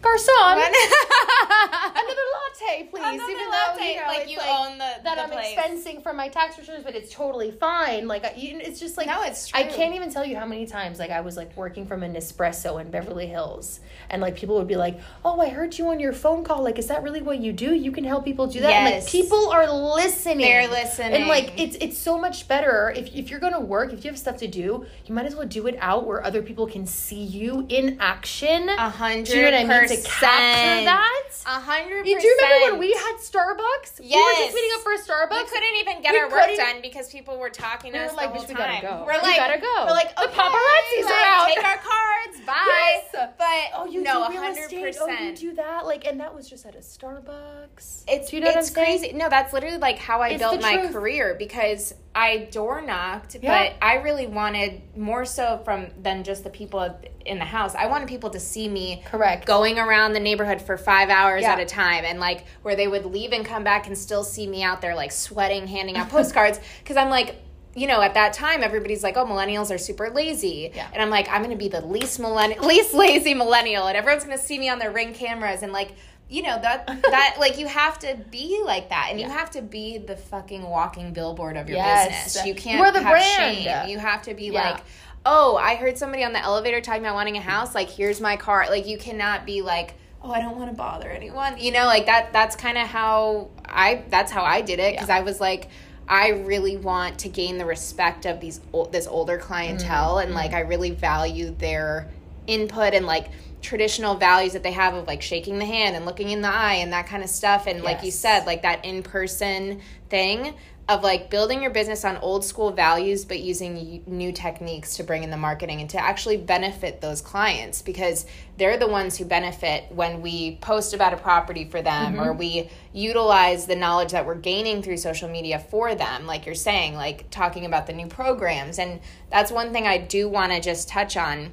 [0.00, 3.00] garçon, another latte, please.
[3.02, 5.54] Another Even latte, though you know, like you like own the that the I'm place.
[5.56, 8.08] expensing from my tax returns, but it's totally fine.
[8.08, 11.10] Like it's just like No, it's I can't even tell you how many times like
[11.10, 13.80] I was like working from an espresso in Beverly Hills,
[14.10, 16.62] and like people would be like, "Oh, I heard you on your phone call.
[16.62, 17.74] Like, is that really what you do?
[17.74, 20.38] You can help people do that." And, like people are listening.
[20.38, 21.12] They're listening.
[21.14, 23.92] and like it's it's so much better if if you're gonna work.
[23.92, 26.42] If you have stuff to do, you might as well do it out where other
[26.42, 28.68] people can see you in action.
[28.68, 29.88] A hundred Do you know what I mean?
[29.88, 31.16] To capture that.
[31.46, 34.00] A hundred You do you remember when we had Starbucks?
[34.00, 34.38] We were Yes.
[34.44, 35.42] just meeting up for a Starbucks.
[35.44, 38.10] We couldn't even get We our work done because people were talking to We were
[38.10, 38.82] us like, the whole "Bitch, we gotta time.
[38.82, 39.04] go.
[39.06, 39.74] We're like, We gotta go.
[39.86, 42.40] We're like, The okay, paparazzis like, are out." Take our cards.
[42.46, 43.02] Bye.
[43.14, 43.30] Yes.
[43.38, 43.46] But
[43.76, 44.76] Oh, you no, do real hundred estate.
[44.76, 44.86] Oh, you
[45.16, 45.38] percent.
[45.38, 45.86] do that.
[45.86, 48.04] Like, and that was just at a Starbucks.
[48.08, 49.12] It's you know it's crazy.
[49.12, 50.92] No, that's literally like how I It's built my truth.
[50.92, 53.70] career because I door knocked, Yeah.
[53.70, 57.74] but I really wanted more so from than just the people in the house.
[57.74, 59.46] I wanted people to see me Correct.
[59.46, 61.52] going around the neighborhood for five hours Yeah.
[61.52, 64.46] at a time and like where they would leave and come back and still see
[64.46, 67.36] me out there like sweating handing out postcards because i'm like
[67.74, 70.88] you know at that time everybody's like oh millennials are super lazy Yeah.
[70.92, 74.38] and i'm like i'm gonna be the least millennial least lazy millennial and everyone's gonna
[74.38, 75.92] see me on their ring cameras and like
[76.28, 79.62] you know that that like you have to be like that and you have to
[79.62, 82.24] be the fucking walking billboard of your Yes.
[82.34, 83.56] business you can't We're the brand.
[83.64, 84.70] shame you have to be Yeah.
[84.72, 84.84] like
[85.26, 87.74] oh, I heard somebody on the elevator talking about wanting a house.
[87.74, 88.64] Like, here's my car.
[88.70, 89.92] Like, you cannot be like,
[90.22, 91.58] oh, I don't want to bother anyone.
[91.58, 92.32] You know, like that.
[92.32, 94.02] That's kind of how I.
[94.08, 95.16] That's how I did it because Yeah.
[95.18, 95.68] I was like.
[96.08, 100.26] I really want to gain the respect of these this older clientele Mm-hmm.
[100.26, 102.08] and like I really value their
[102.46, 103.28] input and like
[103.62, 106.74] traditional values that they have of like shaking the hand and looking in the eye
[106.74, 110.54] and that kind of stuff and like you said like that in-person thing
[110.90, 115.22] of like building your business on old school values but using new techniques to bring
[115.22, 118.26] in the marketing and to actually benefit those clients because
[118.58, 122.38] they're the ones who benefit when we post about a property for them or mm-hmm.
[122.38, 126.94] we utilize the knowledge that we're gaining through social media for them like you're saying
[126.94, 128.78] like talking about the new programs.
[128.78, 131.52] And that's one thing I do want to just touch on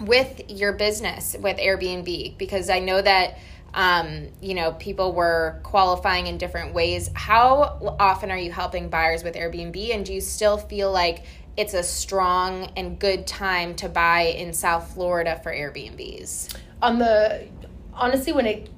[0.00, 3.38] with your business with Airbnb because I know that
[3.74, 7.10] um, you know people were qualifying in different ways.
[7.14, 11.24] How often are you helping buyers with Airbnb, and do you still feel like
[11.56, 16.56] it's a strong and good time to buy in South Florida for Airbnbs?
[16.82, 17.46] on the
[17.94, 18.68] honestly when it,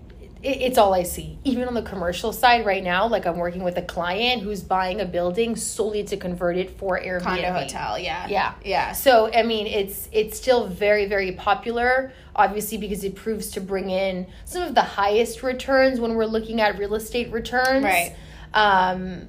[0.42, 3.62] it it's all i see even on the commercial side right now like i'm working
[3.62, 7.98] with a client who's buying a building solely to convert it for airbnb Condo hotel,
[7.98, 8.92] yeah, yeah yeah.
[8.92, 13.90] so i mean it's it's still very very popular obviously because it proves to bring
[13.90, 18.14] in some of the highest returns when we're looking at real estate returns Right.
[18.54, 19.28] um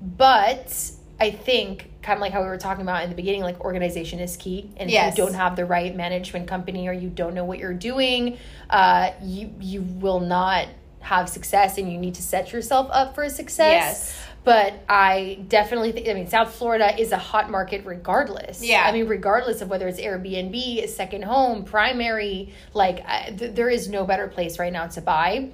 [0.00, 3.60] but i think kind of like how we were talking about in the beginning like
[3.60, 5.12] organization is key and Yes.
[5.12, 8.38] if you don't have the right management company or you don't know what you're doing
[8.70, 10.66] uh you you will not
[11.00, 14.26] have success and you need to set yourself up for success Yes.
[14.44, 18.62] But I definitely think, I mean, South Florida is a hot market regardless.
[18.62, 18.84] Yeah.
[18.86, 23.70] I mean, regardless of whether it's Airbnb, a second home, primary, like, I, th- there
[23.70, 25.50] is no better place right now to buy.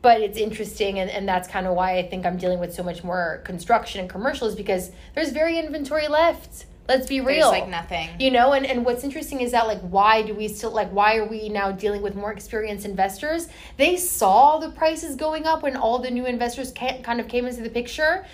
[0.00, 2.82] But it's interesting, and, and that's kind of why I think I'm dealing with so
[2.82, 6.64] much more construction and commercials because there's very inventory left.
[6.88, 7.48] Let's be There's real.
[7.48, 8.10] like nothing.
[8.18, 11.16] You know, and, and what's interesting is that like why do we still like why
[11.16, 13.48] are we now dealing with more experienced investors?
[13.76, 17.46] They saw the prices going up when all the new investors ca- kind of came
[17.46, 18.26] into the picture.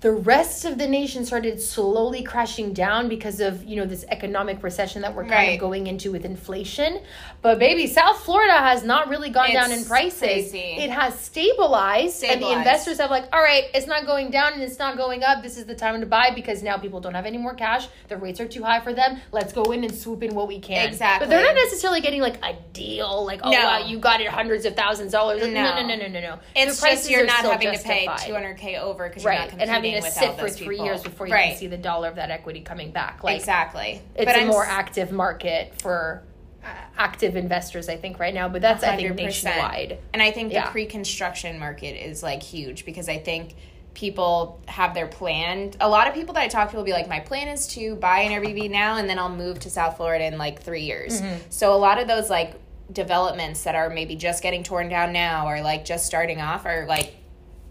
[0.00, 4.62] The rest of the nation started slowly crashing down because of you know this economic
[4.62, 5.54] recession that we're kind Right.
[5.54, 7.00] of going into with inflation.
[7.42, 10.18] But baby, South Florida has not really gone down in prices.
[10.20, 10.58] crazy.
[10.78, 14.62] It has stabilized, and the investors have like, all right, it's not going down and
[14.62, 15.42] it's not going up.
[15.42, 17.88] This is the time to buy because now people don't have any more cash.
[18.08, 19.20] The rates are too high for them.
[19.32, 20.86] Let's go in and swoop in what we can.
[20.86, 21.26] Exactly.
[21.26, 23.58] But they're not necessarily getting like a deal, like oh No.
[23.64, 25.42] wow, you got it hundreds of thousands of dollars.
[25.42, 25.80] Like, no, No.
[25.82, 26.38] no, no, no, no, no.
[26.54, 28.56] It's The prices just you're not having to pay justified.
[28.56, 30.86] 200k over because you're Right, not and competing to sit for three people.
[30.86, 31.50] years before you right.
[31.50, 33.22] can see the dollar of that equity coming back.
[33.24, 34.00] Like exactly.
[34.14, 36.22] it's but a I'm more s- active market for
[36.64, 38.48] uh, active investors, I think, right now.
[38.48, 39.16] But that's I think 100%.
[39.16, 39.98] nationwide.
[40.12, 40.66] And I think Yeah.
[40.66, 43.54] the pre-construction market is like huge because I think
[43.94, 45.72] people have their plan.
[45.80, 47.96] A lot of people that I talk to will be like, my plan is to
[47.96, 51.20] buy an Airbnb now and then I'll move to South Florida in like three years.
[51.20, 51.38] Mm-hmm.
[51.50, 52.54] So a lot of those like
[52.92, 56.86] developments that are maybe just getting torn down now or like just starting off are
[56.86, 57.14] like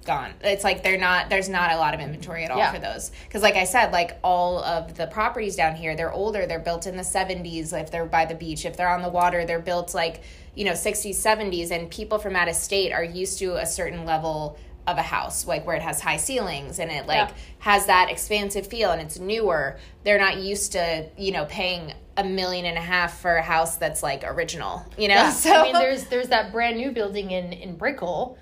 [0.08, 0.34] gone.
[0.42, 2.72] It's like they're not there's not a lot of inventory at all Yeah.
[2.72, 3.12] for those.
[3.30, 6.88] Cuz like I said, like all of the properties down here, they're older, they're built
[6.88, 9.94] in the 70s if they're by the beach, if they're on the water, they're built
[9.94, 10.22] like,
[10.56, 14.06] you know, 60s, 70s and people from out of state are used to a certain
[14.06, 17.36] level of a house, like where it has high ceilings and it like Yeah.
[17.60, 19.78] has that expansive feel and it's newer.
[20.06, 23.76] They're not used to, you know, paying a million and a half for a house
[23.76, 25.16] that's like original, you know?
[25.16, 25.32] Yeah.
[25.46, 28.38] So I mean, there's there's that brand new building in in Brickell,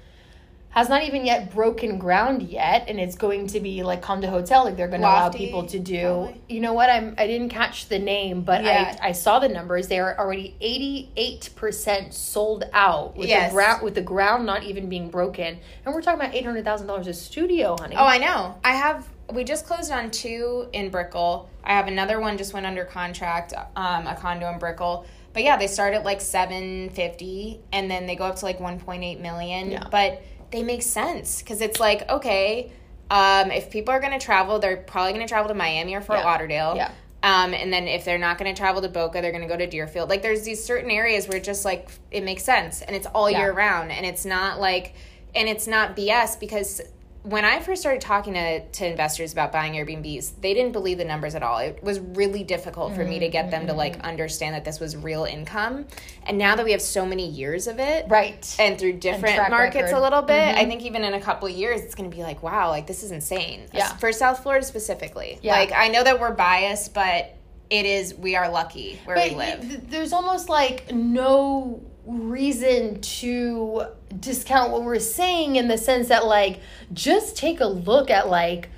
[0.76, 4.66] has not even yet broken ground yet, and it's going to be like condo hotel.
[4.66, 6.02] Like they're going to allow people to do.
[6.02, 6.42] probably.
[6.50, 6.90] You know what?
[6.90, 8.98] I'm I didn't catch the name, but Yeah.
[9.02, 9.88] I I saw the numbers.
[9.88, 13.52] They are already eighty eight percent sold out with Yes.
[13.52, 16.66] the ground with the ground not even being broken, and we're talking about eight hundred
[16.66, 17.96] thousand dollars a studio, honey.
[17.98, 18.56] Oh, I know.
[18.64, 19.08] I have.
[19.34, 21.50] We just closed on two in Brickell.
[21.64, 25.06] I have another one just went under contract, um, a condo in Brickell.
[25.34, 28.60] But yeah, they start at like seven fifty, and then they go up to like
[28.60, 29.72] one point eight million.
[29.72, 29.88] Yeah.
[29.90, 30.22] But
[30.52, 32.72] they make sense because it's like okay,
[33.12, 36.02] um, if people are going to travel, they're probably going to travel to Miami or
[36.02, 36.26] Fort Yeah.
[36.26, 36.76] Lauderdale.
[36.76, 36.92] Yeah.
[37.24, 39.58] Um, and then if they're not going to travel to Boca, they're going to go
[39.58, 40.10] to Deerfield.
[40.10, 43.30] Like there's these certain areas where it just like it makes sense and it's all
[43.32, 43.40] Yeah.
[43.40, 44.94] year round and it's not like
[45.34, 46.82] and it's not BS because
[47.26, 51.06] when I first started talking to, to investors about buying Airbnbs, they didn't believe the
[51.06, 51.58] numbers at all.
[51.58, 54.96] It was really difficult for me to get them to like understand that this was
[54.96, 55.88] real income.
[56.28, 58.56] And now that we have so many years of it, right.
[58.60, 59.88] and through different track markets record.
[59.88, 59.98] Mm-hmm.
[59.98, 60.56] a little bit.
[60.56, 62.86] I think even in a couple of years, it's going to be like, wow, like
[62.86, 63.70] this is insane.
[63.74, 63.88] Yeah.
[63.98, 65.40] For South Florida specifically.
[65.42, 65.54] Yeah.
[65.54, 67.36] Like I know that we're biased, but
[67.72, 69.90] it is, we are lucky where we live.
[69.90, 73.86] there's almost like no reason to
[74.20, 76.60] discount what we're saying in the sense that like
[76.94, 78.70] just take a look at like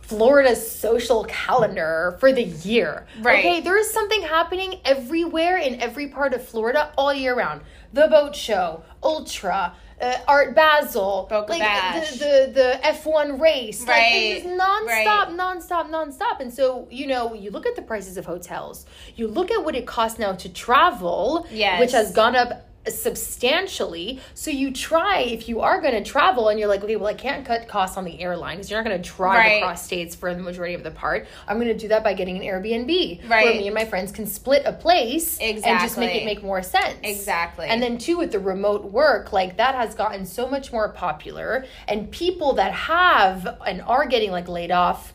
[0.00, 3.06] Florida's social calendar for the year.
[3.20, 3.40] Right.
[3.44, 7.62] Okay, there is something happening everywhere in every part of Florida all year round.
[7.92, 12.10] The boat show, Ultra, uh, Art Basel, Boca like Bash.
[12.12, 13.80] the the the F1 race.
[13.80, 15.28] Like, Right, it's nonstop, right.
[15.30, 16.40] nonstop, nonstop.
[16.40, 19.74] And so, you know, you look at the prices of hotels, you look at what
[19.74, 21.80] it costs now to travel, Yes.
[21.80, 24.20] which has gone up substantially.
[24.34, 27.14] So you try, if you are going to travel and you're like, okay, well, I
[27.14, 29.62] can't cut costs on the airline because you're not going to drive Right.
[29.62, 31.26] across states for the majority of the part.
[31.46, 34.26] I'm going to do that by getting an Airbnb where me and my friends can
[34.26, 36.96] split a place and just make it make more sense.
[37.02, 37.66] Exactly.
[37.66, 41.64] And then too with the remote work, like that has gotten so much more popular
[41.88, 45.12] and people that have and are getting like laid off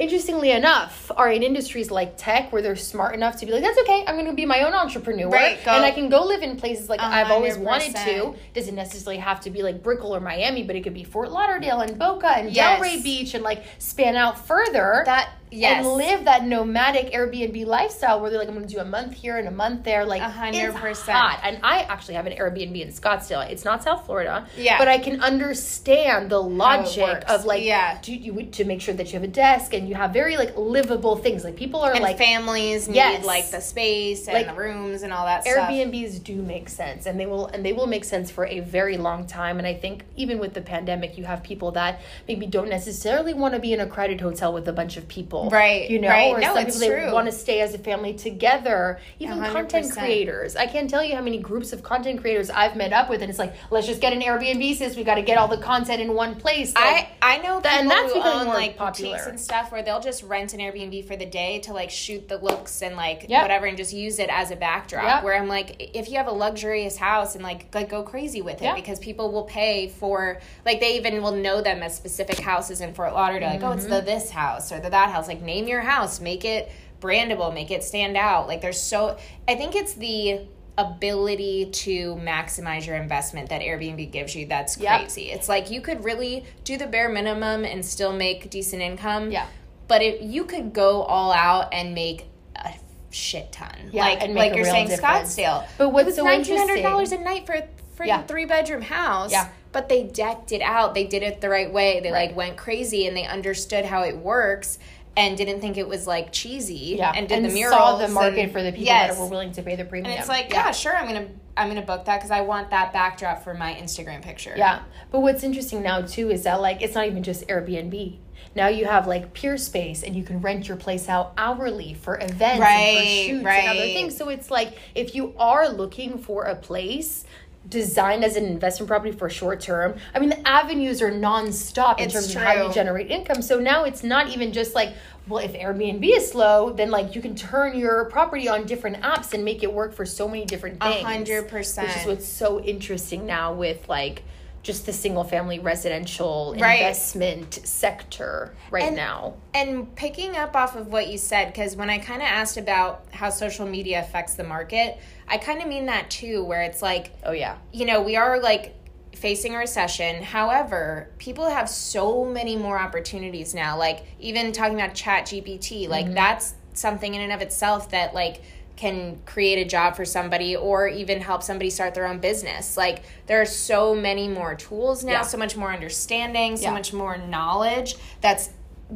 [0.00, 3.78] interestingly enough, are in industries like tech where they're smart enough to be like, that's
[3.80, 5.28] okay, I'm gonna be my own entrepreneur.
[5.28, 8.34] Right, and I can go live in places like I've always wanted to.
[8.54, 11.80] Doesn't necessarily have to be like Brickell or Miami, but it could be Fort Lauderdale
[11.80, 12.80] and Boca and Yes.
[12.80, 15.02] Delray Beach and like span out further.
[15.04, 15.84] That- yes.
[15.84, 19.38] And live that nomadic Airbnb lifestyle where they're like, I'm gonna do a month here
[19.38, 20.04] and a month there.
[20.04, 21.16] Like A hundred it's percent.
[21.18, 21.40] hot.
[21.42, 23.48] And I actually have an Airbnb in Scottsdale.
[23.50, 24.46] It's not South Florida.
[24.56, 24.78] Yeah.
[24.78, 27.98] But I can understand the logic of like Yeah.
[28.02, 30.56] to you to make sure that you have a desk and you have very like
[30.56, 31.44] livable things.
[31.44, 33.24] Like people are and like families need Yes.
[33.24, 35.68] like the space and Like, the rooms and all that stuff.
[35.68, 38.96] Airbnbs do make sense and they will and they will make sense for a very
[38.96, 42.68] long time and I think even with the pandemic you have people that maybe don't
[42.68, 45.98] necessarily want to be in a crowded hotel with a bunch of people Right, you
[46.00, 46.32] know right.
[46.32, 49.70] or No, some people they want to stay as a family together even A hundred
[49.70, 53.08] content creators I can't tell you how many groups of content creators I've met up
[53.08, 55.48] with and it's like let's just get an Airbnb sis we got to get all
[55.48, 58.54] the content in one place Like, I I know people and that's who own more
[58.54, 59.12] like popular.
[59.12, 62.28] boutiques and stuff where they'll just rent an Airbnb for the day to like shoot
[62.28, 63.42] the looks and like Yep.
[63.42, 65.04] whatever and just use it as a backdrop.
[65.04, 65.24] Yep.
[65.24, 68.56] Where I'm like, if you have a luxurious house and like like go crazy with
[68.60, 68.74] it Yeah.
[68.74, 72.94] because people will pay for like they even will know them as specific houses in
[72.94, 73.50] Fort Lauderdale.
[73.50, 73.94] Like, oh, it's Mm-hmm.
[73.94, 75.28] the this house or the that house.
[75.30, 76.70] Like name your house, make it
[77.00, 78.48] brandable, make it stand out.
[78.48, 79.16] Like there's so
[79.46, 80.40] I think it's the
[80.76, 85.00] ability to maximize your investment that Airbnb gives you that's Yep.
[85.00, 85.30] crazy.
[85.30, 89.30] It's like you could really do the bare minimum and still make decent income.
[89.30, 89.46] Yeah.
[89.86, 92.24] But if you could go all out and make
[92.56, 92.72] a
[93.10, 93.90] shit ton.
[93.92, 95.36] Yeah, like like you're saying difference.
[95.36, 95.64] Scottsdale.
[95.78, 97.62] But what's it was so nineteen hundred dollars a night for a
[97.96, 98.22] freaking Yeah.
[98.22, 99.30] three bedroom house.
[99.30, 99.48] Yeah.
[99.72, 100.94] But they decked it out.
[100.94, 102.00] They did it the right way.
[102.00, 102.28] They Right.
[102.28, 104.78] like went crazy and they understood how it works
[105.16, 106.96] and didn't think it was like cheesy.
[106.98, 107.76] yeah And did the murals.
[107.76, 109.14] saw the market and- for the people Yes.
[109.16, 111.68] that were willing to pay the premium And it's like, yeah, sure, I'm gonna I'm
[111.68, 114.54] gonna book that because I want that backdrop for my Instagram picture.
[114.56, 114.80] Yeah.
[115.10, 118.18] But what's interesting now too is that like it's not even just Airbnb.
[118.54, 122.40] Now you have like Peerspace and you can rent your place out hourly for events
[122.42, 124.16] and for Right, shoots and other things.
[124.16, 127.24] So it's like if you are looking for a place
[127.68, 132.06] designed as an investment property for short term, I mean the avenues are nonstop in
[132.06, 133.42] It's terms of how you generate income.
[133.42, 134.94] So now it's not even just like
[135.28, 139.32] well, if Airbnb is slow, then like you can turn your property on different apps
[139.32, 141.06] and make it work for so many different A things.
[141.06, 144.22] hundred Which is what's so interesting now with like
[144.62, 146.80] just the single family residential Right.
[146.80, 149.34] investment sector right And- now.
[149.54, 153.04] And picking up off of what you said, because when I kind of asked about
[153.12, 154.98] how social media affects the market,
[155.28, 157.56] I kind of mean that too, where it's like, Oh yeah.
[157.72, 158.74] you know, we are like
[159.14, 160.22] facing a recession.
[160.22, 163.76] However, people have so many more opportunities now.
[163.78, 166.14] Like even talking about ChatGPT, like Mm-hmm.
[166.14, 168.42] that's something in and of itself that like
[168.80, 172.78] can create a job for somebody or even help somebody start their own business.
[172.78, 175.22] Like there are so many more tools now, Yeah.
[175.22, 176.70] so much more understanding, so Yeah.
[176.72, 178.48] much more knowledge that's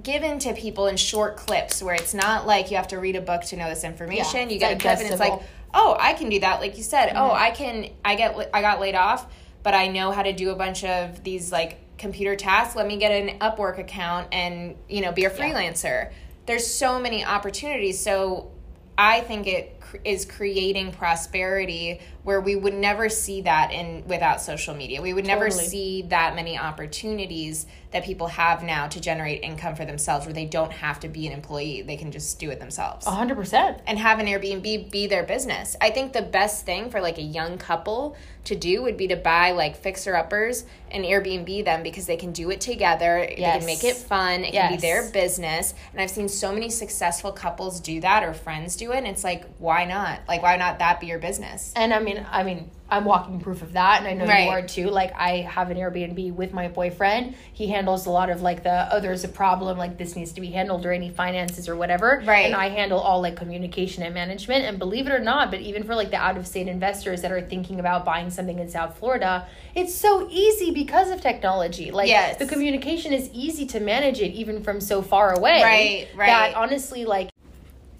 [0.02, 3.20] given to people in short clips where it's not like you have to read a
[3.20, 4.48] book to know this information.
[4.48, 5.38] you it's get a clip and it's like,
[5.74, 7.42] "Oh, I can do that." Like you said, "Oh, Mm-hmm.
[7.44, 9.26] I can I get I got laid off,
[9.62, 12.74] but I know how to do a bunch of these like computer tasks.
[12.74, 16.10] Let me get an Upwork account and, you know, be a freelancer."
[16.46, 18.00] There's so many opportunities.
[18.00, 18.50] So
[18.98, 19.73] I think it
[20.04, 25.02] is creating prosperity where we would never see that in without social media.
[25.02, 29.84] We would never see that many opportunities that people have now to generate income for
[29.84, 31.82] themselves where they don't have to be an employee.
[31.82, 33.80] They can just do it themselves A hundred percent.
[33.86, 35.76] and have an Airbnb be their business.
[35.80, 39.16] I think the best thing for like a young couple to do would be to
[39.16, 43.24] buy like fixer uppers and Airbnb them because they can do it together.
[43.28, 44.44] They can make it fun.
[44.44, 45.74] It can be their business.
[45.92, 48.98] And I've seen so many successful couples do that or friends do it.
[48.98, 50.20] And it's like, why not?
[50.28, 51.72] Like, why not that be your business?
[51.74, 54.44] And I mean, I mean, I'm walking proof of that, and I know Right.
[54.44, 54.90] you are too.
[54.90, 57.34] Like, I have an Airbnb with my boyfriend.
[57.52, 60.40] He handles a lot of like the oh, there's a problem, like this needs to
[60.40, 62.22] be handled, or any finances or whatever.
[62.24, 62.46] Right.
[62.46, 64.64] And I handle all like communication and management.
[64.66, 67.32] And believe it or not, but even for like the out of state investors that
[67.32, 71.90] are thinking about buying something in South Florida, it's so easy because of technology.
[71.90, 72.38] Like, Yes.
[72.38, 75.62] the communication is easy to manage it even from so far away.
[75.62, 76.26] Right, right.
[76.26, 77.30] That honestly, like.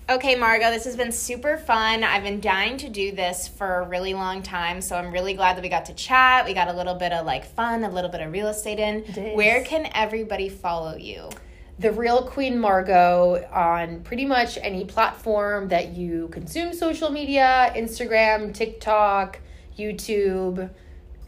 [0.06, 2.04] Okay, Margot, this has been super fun.
[2.04, 5.56] I've been dying to do this for a really long time, so I'm really glad
[5.56, 6.44] that we got to chat.
[6.44, 9.00] We got a little bit of like fun, a little bit of real estate in.
[9.34, 11.30] Where can everybody follow you?
[11.78, 18.54] the real Queen Margot on pretty much any platform that you consume social media Instagram,
[18.54, 19.40] TikTok,
[19.76, 20.70] YouTube,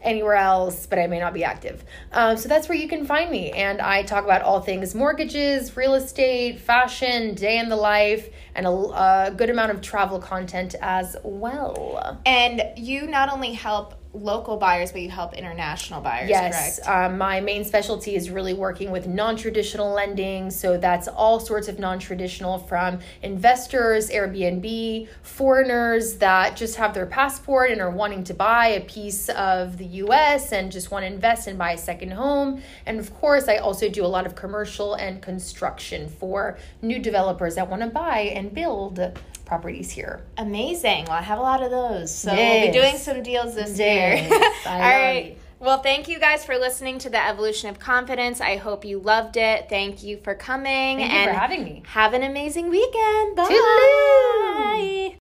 [0.01, 1.83] anywhere else, but I may not be active.
[2.11, 3.51] Um, so that's where you can find me.
[3.51, 8.65] And I talk about all things mortgages, real estate, fashion, day in the life, and
[8.65, 12.19] a, a good amount of travel content as well.
[12.25, 16.89] And you not only help local buyers, but you help international buyers, Yes, correct?
[16.89, 20.49] um, my main specialty is really working with non traditional lending.
[20.49, 27.05] So that's all sorts of non traditional from investors, Airbnb, foreigners that just have their
[27.05, 31.07] passport and are wanting to buy a piece of the US and just want to
[31.07, 32.61] invest and buy a second home.
[32.85, 37.55] And of course, I also do a lot of commercial and construction for new developers
[37.55, 38.99] that want to buy and build
[39.47, 40.21] properties here.
[40.37, 41.05] Amazing.
[41.05, 42.13] Well, I have a lot of those.
[42.13, 44.39] So we'll be doing some deals this Yes, year.
[44.67, 45.25] All right.
[45.27, 45.37] it.
[45.59, 48.39] Well, thank you guys for listening to the Evolution of Confidence.
[48.41, 49.67] I hope you loved it.
[49.69, 50.99] Thank you for coming.
[50.99, 51.81] Thank you and for having me.
[51.87, 53.35] Have an amazing weekend.
[53.35, 53.45] Bye.
[53.49, 55.15] Toodaloo.